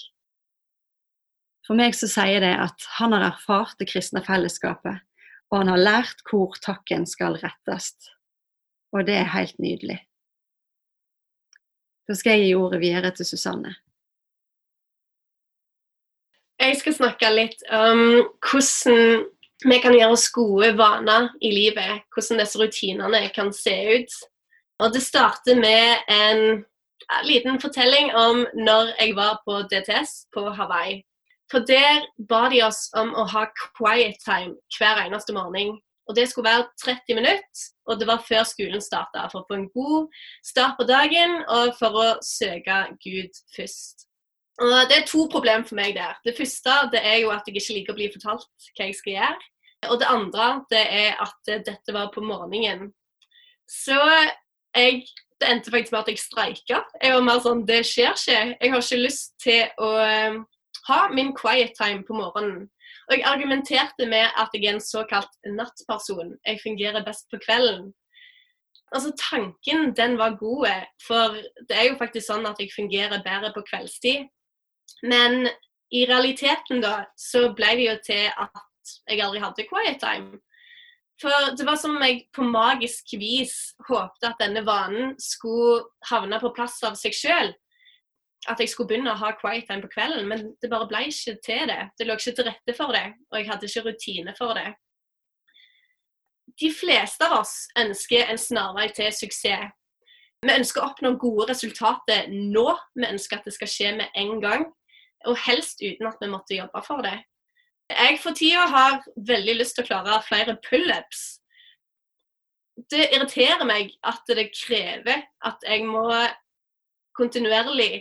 [1.70, 5.04] For meg så sier det at han har erfart det kristne fellesskapet,
[5.54, 7.92] og han har lært hvor takken skal rettes.
[8.90, 10.00] Og det er helt nydelig.
[12.11, 13.76] Da skal jeg gi ordet videre til Susanne.
[16.59, 18.02] Jeg skal snakke litt om
[18.42, 19.22] hvordan
[19.62, 22.02] vi kan gjøre oss gode vaner i livet.
[22.11, 24.16] Hvordan disse rutinene kan se ut.
[24.83, 26.64] Og Det starter med en
[27.30, 30.98] liten fortelling om når jeg var på DTS på Hawaii.
[31.50, 33.46] For der ba de oss om å ha
[33.78, 35.78] quiet time hver eneste morgen.
[36.08, 39.28] Og Det skulle være 30 minutter, og det var før skolen starta.
[39.30, 40.08] For å få en god
[40.42, 44.06] start på dagen, og for å søke Gud først.
[44.60, 46.18] Og Det er to problemer for meg der.
[46.24, 49.12] Det første det er jo at jeg ikke liker å bli fortalt hva jeg skal
[49.20, 49.48] gjøre.
[49.88, 52.90] Og det andre det er at dette var på morgenen.
[53.70, 53.96] Så
[54.74, 55.06] jeg,
[55.40, 56.82] det endte faktisk med at jeg streika.
[57.02, 58.40] Jeg var mer sånn Det skjer ikke.
[58.60, 59.90] Jeg har ikke lyst til å
[60.90, 62.66] ha min quiet time på morgenen.
[63.09, 66.37] Og jeg argumenterte med at jeg er en såkalt nattperson.
[66.46, 67.92] Jeg fungerer best på kvelden.
[68.94, 70.67] Altså Tanken den var god,
[71.06, 71.38] for
[71.69, 74.27] det er jo faktisk sånn at jeg fungerer bedre på kveldstid.
[75.06, 75.46] Men
[75.94, 80.40] i realiteten da, så ble det jo til at jeg aldri hadde quiet time.
[81.21, 86.38] For det var som om jeg på magisk vis håpte at denne vanen skulle havne
[86.40, 87.52] på plass av seg sjøl
[88.48, 91.36] at jeg skulle begynne å ha quiet time på kvelden, men det bare ble ikke
[91.44, 91.80] til det.
[91.98, 94.70] Det lå ikke til rette for det, og jeg hadde ikke rutine for det.
[96.60, 99.70] De fleste av oss ønsker en snarvei til suksess.
[100.40, 102.64] Vi ønsker å oppnå gode resultater nå,
[102.96, 104.70] vi ønsker at det skal skje med en gang.
[105.28, 107.18] og helst uten at vi måtte jobbe for det.
[107.90, 111.42] Jeg for tida har veldig lyst til å klare flere pullups.
[112.88, 116.06] Det irriterer meg at det krever at jeg må
[117.18, 118.00] kontinuerlig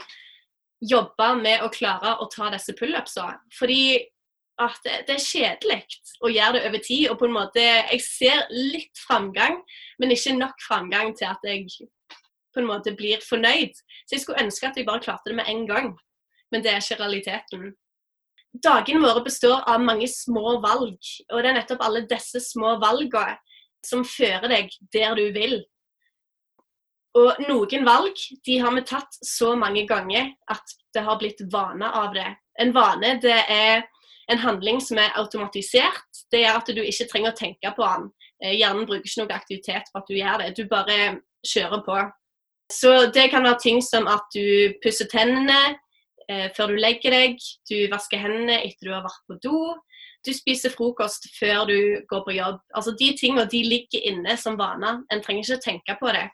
[0.82, 3.38] jobbe med å klare å ta disse pullupsene.
[3.58, 4.00] Fordi
[4.60, 5.80] at det er kjedelig
[6.24, 7.06] å gjøre det over tid.
[7.12, 9.62] Og på en måte, jeg ser litt framgang,
[10.00, 11.68] men ikke nok framgang til at jeg
[12.54, 13.76] på en måte blir fornøyd.
[14.06, 15.94] Så jeg skulle ønske at jeg bare klarte det med en gang.
[16.52, 17.70] Men det er ikke realiteten.
[18.64, 20.98] Dagene våre består av mange små valg,
[21.30, 23.38] og det er nettopp alle disse små valgene
[23.86, 25.60] som fører deg der du vil.
[27.18, 31.90] Og noen valg de har vi tatt så mange ganger at det har blitt vane
[31.90, 32.28] av det.
[32.62, 33.88] En vane det er
[34.30, 36.24] en handling som er automatisert.
[36.32, 38.08] Det gjør at du ikke trenger å tenke på den.
[38.44, 40.54] Eh, hjernen bruker ikke noe aktivitet for at du gjør det.
[40.58, 42.00] Du bare kjører på.
[42.70, 45.80] Så det kan være ting som at du pusser tennene,
[46.30, 49.62] eh, før du legger deg, du vasker hendene etter du har vært på do,
[50.26, 51.80] du spiser frokost før du
[52.10, 52.60] går på jobb.
[52.76, 55.02] Altså De tingene de ligger inne som vaner.
[55.10, 56.28] En trenger ikke tenke på det.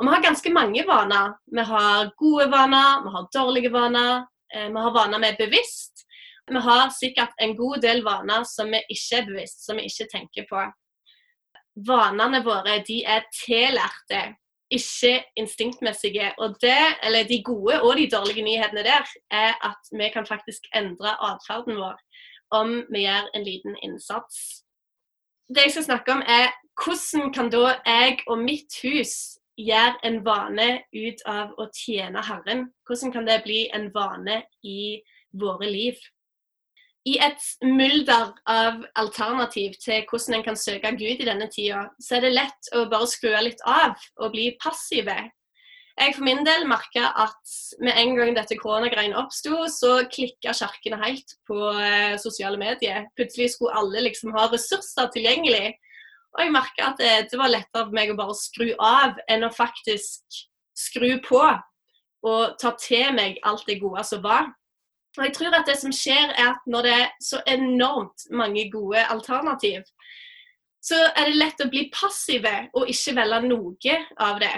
[0.00, 1.32] Og Vi har ganske mange vaner.
[1.52, 4.26] Vi har gode vaner, vi har dårlige vaner.
[4.54, 6.06] Eh, vi har vaner vi er bevisst.
[6.48, 10.08] Vi har sikkert en god del vaner som vi ikke er bevisst, som vi ikke
[10.12, 10.62] tenker på.
[11.86, 14.22] Vanene våre de er tillærte
[14.70, 16.32] ikke instinktmessige.
[16.38, 20.62] Og det, eller de gode og de dårlige nyhetene der, er at vi kan faktisk
[20.74, 22.00] endre atferden vår
[22.50, 24.64] om vi gjør en liten innsats.
[25.54, 26.48] Det jeg skal snakke om, er
[26.80, 32.68] hvordan kan da jeg og mitt hus gjøre en vane ut av å tjene Herren?
[32.88, 35.00] Hvordan kan det bli en vane i
[35.36, 36.00] våre liv?
[37.08, 42.18] I et mulder av alternativ til hvordan en kan søke Gud i denne tida, så
[42.18, 45.16] er det lett å bare skru litt av og bli passive.
[46.00, 47.54] Jeg for min del merka at
[47.84, 53.08] med en gang dette koronagreiene oppsto, så klikka kirkene helt på eh, sosiale medier.
[53.18, 55.74] Plutselig skulle alle liksom ha ressurser tilgjengelig.
[56.36, 59.46] Og jeg merka at det, det, var lettere for meg å bare skru av enn
[59.46, 60.40] å faktisk
[60.78, 61.42] skru på
[62.26, 64.50] og ta til meg alt det gode som var.
[65.18, 68.68] Og jeg tror at det som skjer er at Når det er så enormt mange
[68.70, 69.82] gode alternativ,
[70.80, 74.54] så er det lett å bli passive og ikke velge noe av det.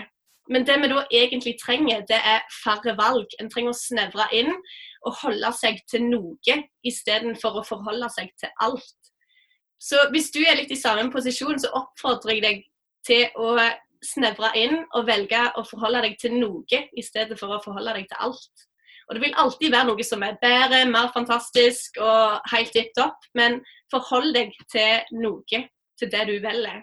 [0.50, 3.30] Men det vi da egentlig trenger, det er færre valg.
[3.40, 4.52] En trenger å snevre inn
[5.06, 9.01] og holde seg til noe istedenfor å forholde seg til alt.
[9.82, 12.60] Så hvis du er litt i samme posisjon, så oppfordrer jeg deg
[13.06, 13.56] til å
[14.02, 18.06] snevre inn og velge å forholde deg til noe i stedet for å forholde deg
[18.10, 18.68] til alt.
[19.08, 23.26] Og det vil alltid være noe som er bedre, mer fantastisk og helt tipp topp,
[23.38, 23.58] men
[23.90, 25.62] forhold deg til noe,
[25.98, 26.82] til det du velger.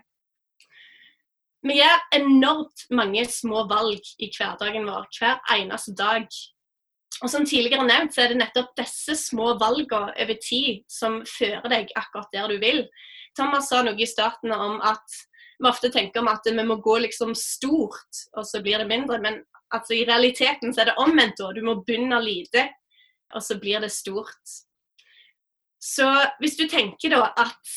[1.64, 6.28] Vi gjør enormt mange små valg i hverdagen vår hver eneste dag.
[7.20, 11.68] Og som tidligere nevnt, så er det nettopp disse små valgene over tid som fører
[11.72, 12.86] deg akkurat der du vil.
[13.38, 15.20] Thomas sa noe i starten om at
[15.60, 19.20] vi ofte tenker om at vi må gå liksom stort, og så blir det mindre.
[19.20, 19.42] Men
[19.76, 21.42] altså, i realiteten så er det omvendt.
[21.42, 21.58] også.
[21.58, 22.70] Du må begynne lite,
[23.36, 24.56] og så blir det stort.
[25.80, 26.08] Så
[26.40, 27.76] hvis du tenker da at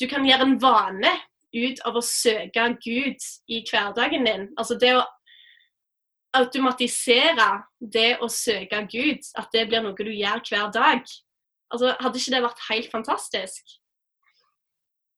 [0.00, 1.14] du kan gjøre en vane
[1.54, 5.06] ut av å søke Gud i hverdagen din, altså det å
[6.36, 7.48] automatisere
[7.80, 11.04] det å søke Gud, at det blir noe du gjør hver dag,
[11.72, 13.76] altså hadde ikke det vært helt fantastisk?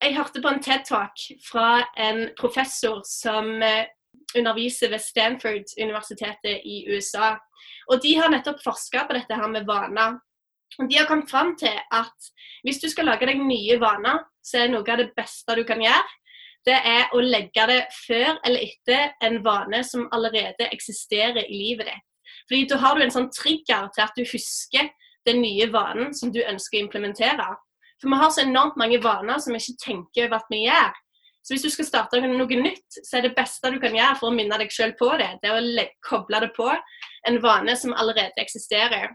[0.02, 3.86] Jeg hørte på en TED-talk fra en professor som eh,
[4.34, 7.36] underviser ved Stanford-universitetet i USA.
[7.86, 10.18] Og De har nettopp forska på dette her med vaner.
[10.88, 12.32] De har kommet fram til at
[12.64, 15.82] hvis du skal lage deg nye vaner, så er noe av det beste du kan
[15.82, 16.18] gjøre,
[16.66, 21.90] det er å legge det før eller etter en vane som allerede eksisterer i livet
[21.90, 22.08] ditt.
[22.48, 24.90] Fordi Da har du en sånn trigger til at du husker
[25.26, 27.48] den nye vanen som du ønsker å implementere.
[28.00, 30.92] For vi har så enormt mange vaner som vi ikke tenker over at vi gjør.
[31.42, 34.30] Så hvis du skal starte noe nytt, så er det beste du kan gjøre for
[34.30, 37.94] å minne deg selv på det, det er å koble det på en vane som
[37.98, 39.10] allerede eksisterer.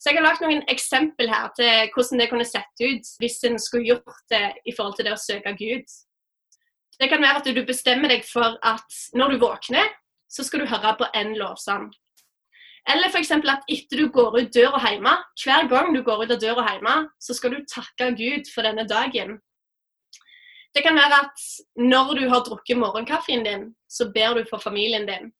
[0.00, 3.58] Så jeg har lagt noen eksempel her til hvordan det kunne sett ut hvis en
[3.60, 5.84] skulle gjort det i forhold til det å søke Gud.
[7.00, 9.88] Det kan være at du bestemmer deg for at når du våkner,
[10.30, 11.88] så skal du høre på en lovsang.
[12.88, 13.30] Eller f.eks.
[13.32, 16.96] at etter du går ut døra hjemme, hver gang du går ut av døra hjemme,
[17.20, 19.38] så skal du takke Gud for denne dagen.
[20.74, 21.44] Det kan være at
[21.76, 25.32] når du har drukket morgenkaffen din, så ber du for familien din.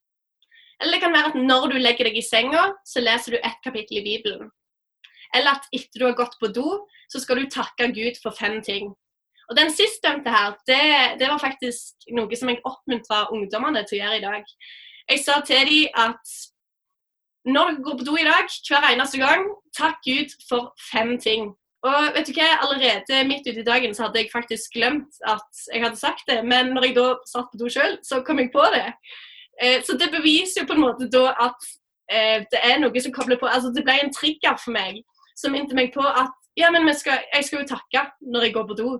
[0.81, 3.61] Eller det kan være at når du legger deg i senga, så leser du ett
[3.65, 4.49] kapittel i Bibelen.
[5.37, 6.81] Eller at etter du har gått på do,
[7.13, 8.95] så skal du takke Gud for fem ting.
[9.51, 10.83] Og Den sistnevnte her, det,
[11.19, 14.53] det, var faktisk noe som jeg oppmuntra ungdommene til å gjøre i dag.
[15.11, 16.35] Jeg sa til dem at
[17.51, 21.51] når dere går på do i dag, hver eneste gang, takk Gud for fem ting.
[21.89, 25.63] Og vet du hva, allerede midt ute i dagen så hadde jeg faktisk glemt at
[25.73, 28.53] jeg hadde sagt det, men når jeg da satt på do sjøl, så kom jeg
[28.53, 28.87] på det.
[29.63, 31.71] Eh, så det beviser jo på en måte da at
[32.13, 35.01] eh, det er noe som kobler på Altså det ble en trigger for meg
[35.37, 38.69] som minte meg på at ja, men skal, jeg skal jo takke når jeg går
[38.69, 38.91] på do.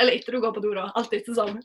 [0.00, 0.90] Eller etter du går på do, da.
[0.98, 1.58] Alt etter sånn.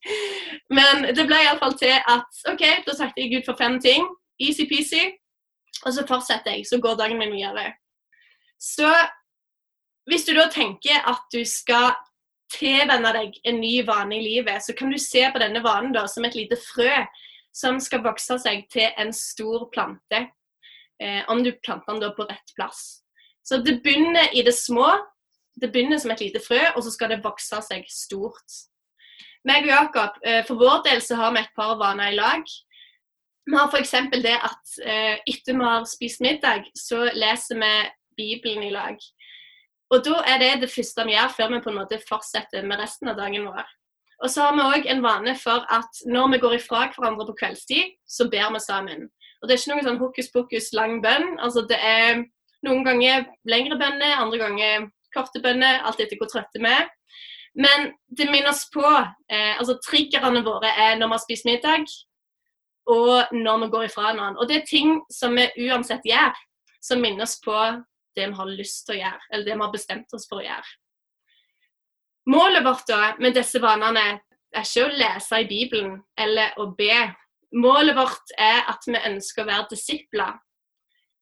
[0.78, 4.06] men det ble iallfall til at OK, da takket jeg Gud for fem ting.
[4.40, 5.04] Easy-peasy.
[5.86, 7.72] Og så fortsetter jeg, så går dagen min videre.
[8.58, 8.88] Så
[10.10, 11.92] hvis du da tenker at du skal
[12.52, 16.06] tilvenne deg en ny vane i livet, så kan du se på denne vanen da
[16.08, 16.90] som et lite frø
[17.54, 20.24] som skal vokse seg til en stor plante.
[21.02, 23.02] Eh, om du planter den da på rett plass.
[23.46, 24.88] Så det begynner i det små.
[25.58, 28.58] Det begynner som et lite frø, og så skal det vokse seg stort.
[29.48, 32.42] Meg og Jakob, eh, For vår del så har vi et par vaner i lag.
[33.48, 33.94] Vi har f.eks.
[34.12, 37.72] det at eh, etter vi har spist middag, så leser vi
[38.18, 38.98] Bibelen i lag.
[39.90, 42.80] Og da er det det første vi gjør før vi på en måte fortsetter med
[42.82, 43.64] resten av dagen vår.
[44.18, 47.38] Og så har vi òg en vane for at når vi går ifra hverandre på
[47.38, 49.06] kveldstid, så ber vi sammen.
[49.38, 51.36] Og det er ikke noen sånn hokus pokus lang bønn.
[51.38, 52.24] Altså det er
[52.66, 56.88] noen ganger lengre bønner, andre ganger korte bønner, alt etter hvor trøtte vi er.
[57.58, 61.86] Men det minner oss på eh, altså Triggerne våre er når vi har spist middag,
[62.88, 64.36] og når vi går ifra noen.
[64.38, 66.36] Og det er ting som vi uansett gjør,
[66.80, 67.56] som minner oss på
[68.16, 70.46] det vi har lyst til å gjøre, eller det vi har bestemt oss for å
[70.46, 70.76] gjøre.
[72.28, 74.04] Målet vårt da med disse vanene
[74.52, 77.06] er ikke å lese i Bibelen eller å be.
[77.56, 80.34] Målet vårt er at vi ønsker å være disipler.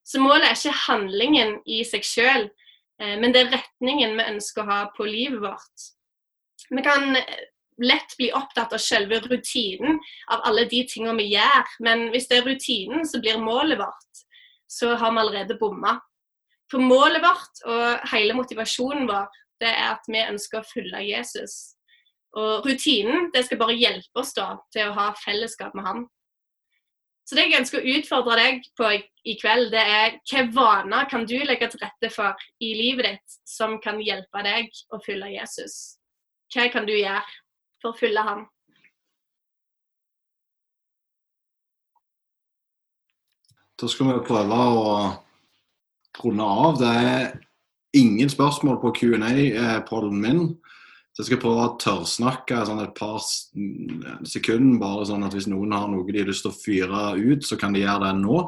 [0.07, 2.49] Så målet er ikke handlingen i seg sjøl,
[2.99, 5.87] men det er retningen vi ønsker å ha på livet vårt.
[6.71, 7.17] Vi kan
[7.83, 9.99] lett bli opptatt av selve rutinen,
[10.33, 11.73] av alle de tingene vi gjør.
[11.85, 14.23] Men hvis det er rutinen som blir målet vårt,
[14.67, 15.99] så har vi allerede bomma.
[16.71, 19.29] For målet vårt og hele motivasjonen vår
[19.63, 21.77] det er at vi ønsker å følge Jesus.
[22.37, 26.03] Og rutinen det skal bare hjelpe oss da til å ha fellesskap med han.
[27.27, 28.89] Så det jeg ønsker å utfordre deg på
[29.27, 33.39] i kveld, det er hvilke vaner kan du legge til rette for i livet ditt
[33.51, 35.99] som kan hjelpe deg å følge Jesus?
[36.55, 37.24] Hva kan du gjøre
[37.83, 38.45] for å følge ham?
[43.77, 44.85] Da skal vi prøve å
[46.22, 46.79] runde av.
[46.79, 47.35] Det er
[47.99, 50.47] ingen spørsmål på Q&A-pollen min.
[51.17, 55.73] Så jeg skal prøve å tørrsnakke sånn et par sekunder, bare sånn at hvis noen
[55.73, 58.41] har noe de har lyst til å fyre ut, så kan de gjøre det nå.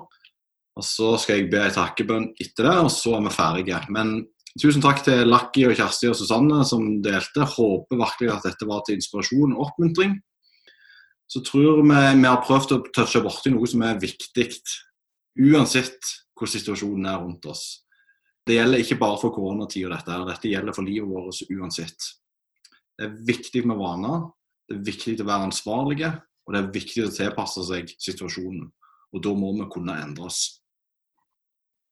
[0.76, 3.80] Og Så skal jeg be ei takkebønn etter det, og så er vi ferdige.
[3.88, 4.12] Men
[4.60, 7.48] tusen takk til Lakki og Kjersti og Susanne som delte.
[7.56, 10.18] Håper virkelig at dette var til inspirasjon og oppmuntring.
[11.24, 14.48] Så tror vi vi har prøvd å touche borti noe som er viktig,
[15.40, 17.66] uansett hvordan situasjonen er rundt oss.
[18.44, 22.12] Det gjelder ikke bare for koronatida, dette, dette gjelder for livet vårt uansett.
[22.98, 24.26] Det er viktig med vaner,
[24.68, 26.12] det er viktig å være ansvarlige,
[26.46, 28.66] og det er viktig å tilpasse seg situasjonen.
[29.14, 30.58] Og da må vi kunne endres.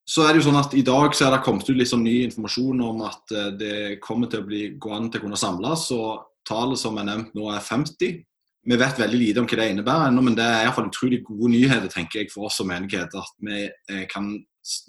[0.07, 2.05] Så er det jo sånn at I dag så er det kommet ut litt sånn
[2.07, 5.41] ny informasjon om at eh, det kommer til å bli, gå an til å kunne
[5.41, 5.89] samles.
[5.97, 8.21] og Tallet som er nevnt nå er 50.
[8.67, 11.51] Vi vet veldig lite om hva det innebærer ennå, men det er iallfall utrolig gode
[11.53, 13.15] nyheter tenker jeg, for oss som menighet.
[13.19, 14.31] At vi eh, kan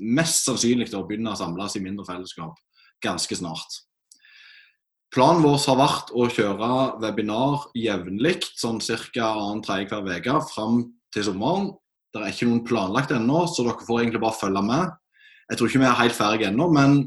[0.06, 2.58] mest sannsynlig begynne å samles i mindre fellesskap
[3.02, 3.82] ganske snart.
[5.14, 6.70] Planen vår har vært å kjøre
[7.02, 9.30] webinar jevnlig, sånn ca.
[9.32, 10.82] annen-tredje hver uke, fram
[11.16, 11.72] til sommeren.
[12.12, 14.92] Det er ikke noen planlagt ennå, så dere får egentlig bare følge med.
[15.48, 16.98] Jeg tror ikke vi er helt ferdige ennå, men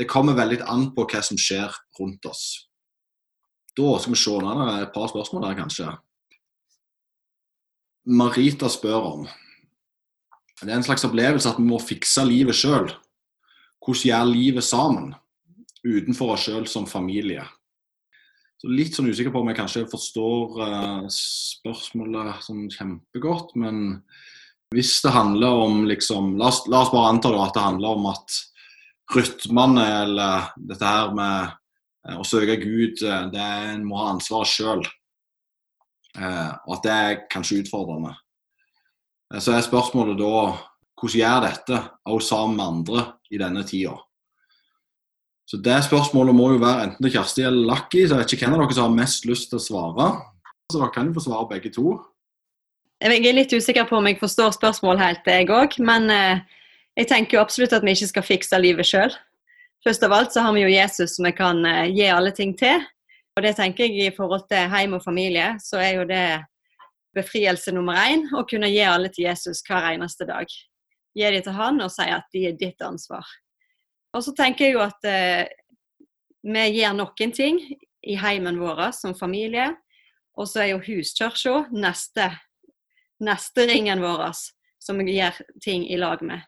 [0.00, 2.44] det kommer veldig an på hva som skjer rundt oss.
[3.76, 5.92] Da skal vi se, nå er et par spørsmål der, kanskje.
[8.08, 9.26] Marita spør om.
[10.60, 12.88] Det er en slags opplevelse at vi må fikse livet sjøl.
[13.80, 15.12] Hvordan gjør livet sammen,
[15.86, 17.44] utenfor oss sjøl som familie?
[18.60, 23.54] Så Litt sånn usikker på om jeg kanskje forstår uh, spørsmålet sånn kjempegodt.
[23.56, 24.02] Men
[24.74, 28.10] hvis det handler om liksom La oss, la oss bare anta at det handler om
[28.12, 28.36] at
[29.16, 31.56] rytmene eller dette her med
[32.08, 34.84] uh, å søke Gud, uh, det er en må ha ansvaret sjøl.
[36.18, 38.14] Eh, og at det er kanskje utfordrende.
[39.30, 40.32] Eh, så er spørsmålet da
[41.00, 43.94] hvordan gjør dette også sammen med andre i denne tida?
[45.50, 48.04] Så Det spørsmålet må jo være enten til Kjersti eller Lucky.
[48.06, 50.06] så Jeg vet ikke hvem av dere som har mest lyst til å svare.
[50.70, 51.96] Så dere kan jo få svare begge to.
[53.02, 55.74] Jeg er litt usikker på om jeg forstår spørsmålet helt, jeg òg.
[55.82, 56.44] Men eh,
[57.00, 59.10] jeg tenker jo absolutt at vi ikke skal fikse livet sjøl.
[59.82, 62.54] Først av alt så har vi jo Jesus som vi kan eh, gi alle ting
[62.54, 62.86] til.
[63.34, 66.24] Og det tenker jeg i forhold til heim og familie, så er jo det
[67.16, 70.46] befrielse nummer én å kunne gi alle til Jesus hver eneste dag.
[71.16, 73.26] gi dem til han og si at de er ditt ansvar.
[74.16, 75.46] Og så tenker jeg jo at eh,
[76.42, 77.60] vi gjør noen ting
[78.00, 79.68] i heimen vår som familie,
[80.38, 82.30] og så er jo huskirka neste,
[83.20, 84.30] neste ringen vår
[84.80, 86.42] som vi gjør ting i lag med.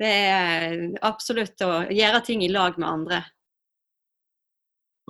[0.00, 3.22] Det er absolutt å gjøre ting i lag med andre.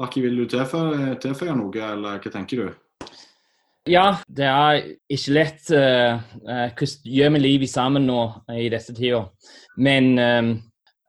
[0.02, 2.80] Aki, vil du tilføye, tilføye noe, eller hva tenker du?
[3.88, 4.78] Ja, det er
[5.12, 5.66] ikke lett.
[5.70, 8.20] Uh, uh, hvordan gjør vi livet sammen nå
[8.56, 9.28] i disse tider?
[9.76, 10.54] Men um,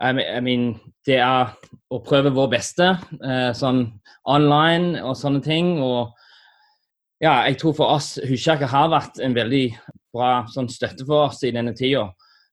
[0.02, 0.74] I mean,
[1.08, 1.54] det er
[1.94, 3.86] å prøve vår beste uh, sånn
[4.28, 5.78] online og sånne ting.
[5.80, 6.12] Og
[7.24, 9.70] ja, jeg tror for oss Huskjerka har vært en veldig
[10.16, 12.10] bra sånn, støtte for oss i denne tida.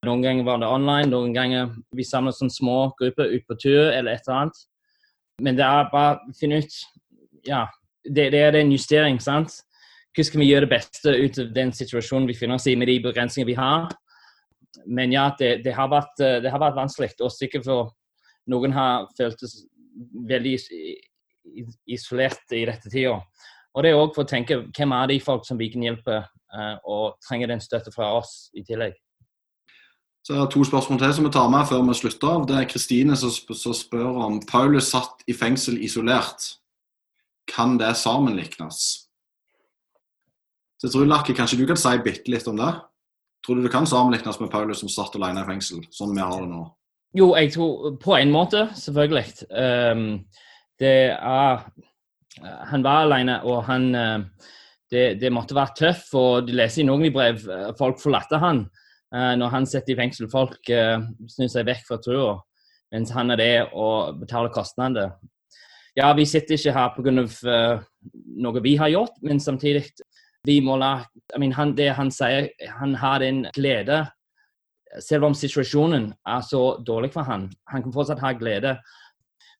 [0.06, 3.90] Noen ganger var det online, noen ganger vi samlet sånn små grupper ut på tur
[3.90, 4.62] eller et eller annet.
[5.42, 6.80] Men det er bare å finne ut
[7.42, 7.66] Ja,
[8.06, 9.64] det, det er en justering, sant?
[10.12, 12.90] hvordan skal vi gjøre det beste ut av den situasjonen vi finner oss i med
[12.90, 13.86] de begrensningene vi har.
[14.86, 17.12] Men ja, det, det, har, vært, eh, det har, vært, vanskelig.
[17.20, 17.92] Og sikkert for
[18.50, 19.62] noen har føltes
[20.28, 20.56] veldig
[21.90, 23.18] isolert i dette tida.
[23.72, 26.18] Og det er òg for å tenke hvem er de folk som vi kan hjelpe,
[26.52, 28.98] uh, og trenger den støtte fra oss i tillegg.
[30.22, 32.44] Så jeg har to spørsmål til som vi tar med før vi slutter av.
[32.46, 33.32] Det er Kristine som
[33.74, 36.52] spør om Paulus satt i fengsel isolert.
[37.50, 39.08] Kan det sammenliknes?
[40.78, 42.70] Så jeg tror Lakke, kanskje du kan si bitte litt om det?
[43.42, 46.44] Tror du det kan sammenlignes med Paulus som satt alene i fengsel, sånn vi har
[46.44, 46.62] det nå?
[47.18, 49.24] Jo, jeg tror på en måte, selvfølgelig.
[49.50, 50.22] Um,
[50.80, 51.64] det er
[52.72, 54.46] Han var alene, og han uh,
[54.90, 56.06] det, det, måtte være tøff.
[56.16, 58.64] Og de leser i noen i brev uh, folk forlater han
[59.14, 60.30] uh, når han sitter i fengsel.
[60.32, 60.72] Folk
[61.28, 62.38] snur seg vekk fra trua,
[62.94, 65.12] mens han er det og betaler kostnader.
[65.98, 67.12] Ja, vi sitter ikke her pga.
[68.42, 69.90] Noe vi har gjort, men samtidig
[70.46, 74.02] vi må la I mean, han, Det han sier, han har en glede
[75.00, 78.74] Selv om situasjonen er så dårlig for han, han kan fortsatt ha glede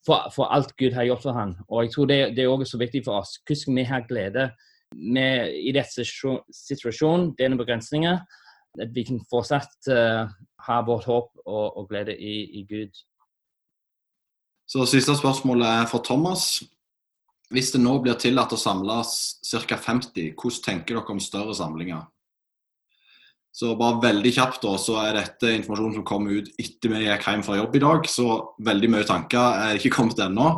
[0.05, 1.55] for, for alt Gud har gjort for han.
[1.68, 3.39] Og jeg tror det, det er også så viktig for oss.
[3.47, 4.51] Hvordan vi ha glede
[4.93, 8.18] med, i denne situasjonen, denne begrensningen?
[8.80, 10.28] At vi kan fortsatt uh,
[10.66, 12.93] ha vårt håp og, og glede i, i Gud.
[14.68, 16.62] Så Siste spørsmål er fra Thomas.
[17.53, 19.13] Hvis det nå blir tillatt å samles
[19.45, 19.77] ca.
[19.77, 22.07] 50, hvordan tenker dere om større samlinger?
[23.53, 27.27] Så bare veldig kjapt da, så er dette informasjon som kom ut etter vi gikk
[27.29, 28.09] hjem fra jobb i dag.
[28.09, 28.27] Så
[28.65, 30.49] veldig mye tanker er ikke kommet ennå.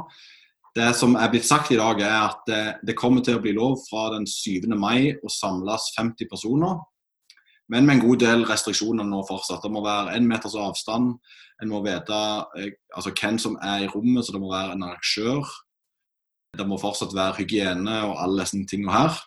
[0.75, 3.55] Det som er blitt sagt i dag, er at det, det kommer til å bli
[3.55, 4.71] lov fra den 7.
[4.79, 6.79] mai å samles 50 personer.
[7.71, 9.63] Men med en god del restriksjoner nå fortsatt.
[9.65, 11.15] Det må være én meters avstand.
[11.63, 12.19] En må vite
[12.61, 15.55] eh, altså, hvem som er i rommet, så det må være en arrangør.
[16.57, 19.19] Det må fortsatt være hygiene og alle disse tingene her.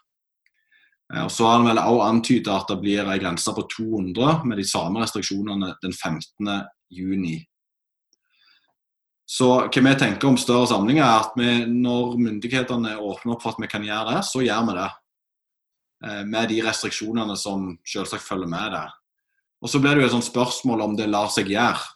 [1.13, 4.45] Eh, og Så har han vel også antydet at det blir en grense på 200
[4.45, 6.65] med de samme restriksjonene den 15.
[6.91, 7.39] juni.
[9.27, 13.51] Så hva vi tenker om større samlinger, er at vi, når myndighetene åpner opp for
[13.51, 14.87] at vi kan gjøre det, så gjør vi det.
[16.05, 18.87] Eh, med de restriksjonene som selvsagt følger med det.
[19.61, 21.93] Og Så blir det jo et sånt spørsmål om det lar seg gjøre.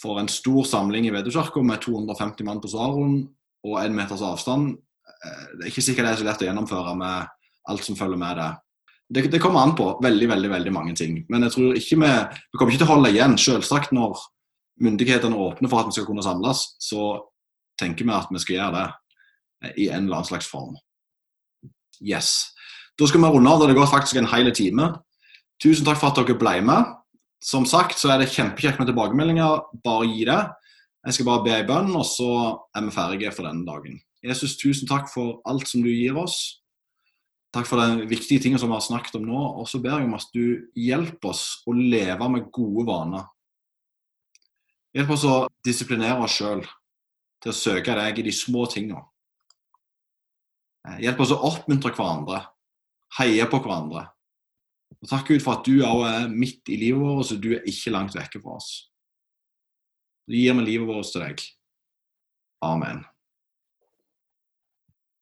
[0.00, 3.28] For en stor samling i Vedukirka med 250 mann på Svaron
[3.66, 4.74] og én meters avstand,
[5.10, 7.30] eh, det er ikke sikkert det er så lett å gjennomføre med
[7.70, 8.50] alt som følger med det.
[9.10, 11.24] Det, det kommer an på veldig veldig, veldig mange ting.
[11.28, 12.12] Men jeg tror ikke vi,
[12.52, 13.34] vi kommer ikke til å holde igjen.
[13.40, 14.20] Selvsagt når
[14.80, 17.10] myndighetene åpner for at vi skal kunne samles, så
[17.80, 18.86] tenker vi at vi skal gjøre det
[19.66, 20.78] eh, i en eller annen slags form.
[22.00, 22.52] Yes.
[22.98, 23.60] Da skal vi runde av.
[23.60, 24.92] Det har gått faktisk en hel time.
[25.60, 26.96] Tusen takk for at dere ble med.
[27.44, 29.66] Som sagt så er det kjempekjekt med tilbakemeldinger.
[29.84, 30.40] Bare gi det.
[31.06, 32.30] Jeg skal bare be ei bønn, og så
[32.76, 34.00] er vi ferdige for denne dagen.
[34.24, 36.60] Jesus, tusen takk for alt som du gir oss.
[37.54, 39.40] Takk for de viktige tingene som vi har snakket om nå.
[39.58, 43.24] Og så ber jeg om at du hjelper oss å leve med gode vaner.
[44.94, 46.62] Hjelp oss å disiplinere oss sjøl
[47.40, 49.02] til å søke deg i de små tingene.
[51.00, 52.42] Hjelp oss å oppmuntre hverandre,
[53.18, 54.06] heie på hverandre.
[55.00, 57.66] Og Takk Gud for at du òg er midt i livet vårt, så du er
[57.68, 58.89] ikke langt vekke fra oss.
[60.30, 61.40] Gir vi livet vårt til deg.
[62.62, 63.02] Amen.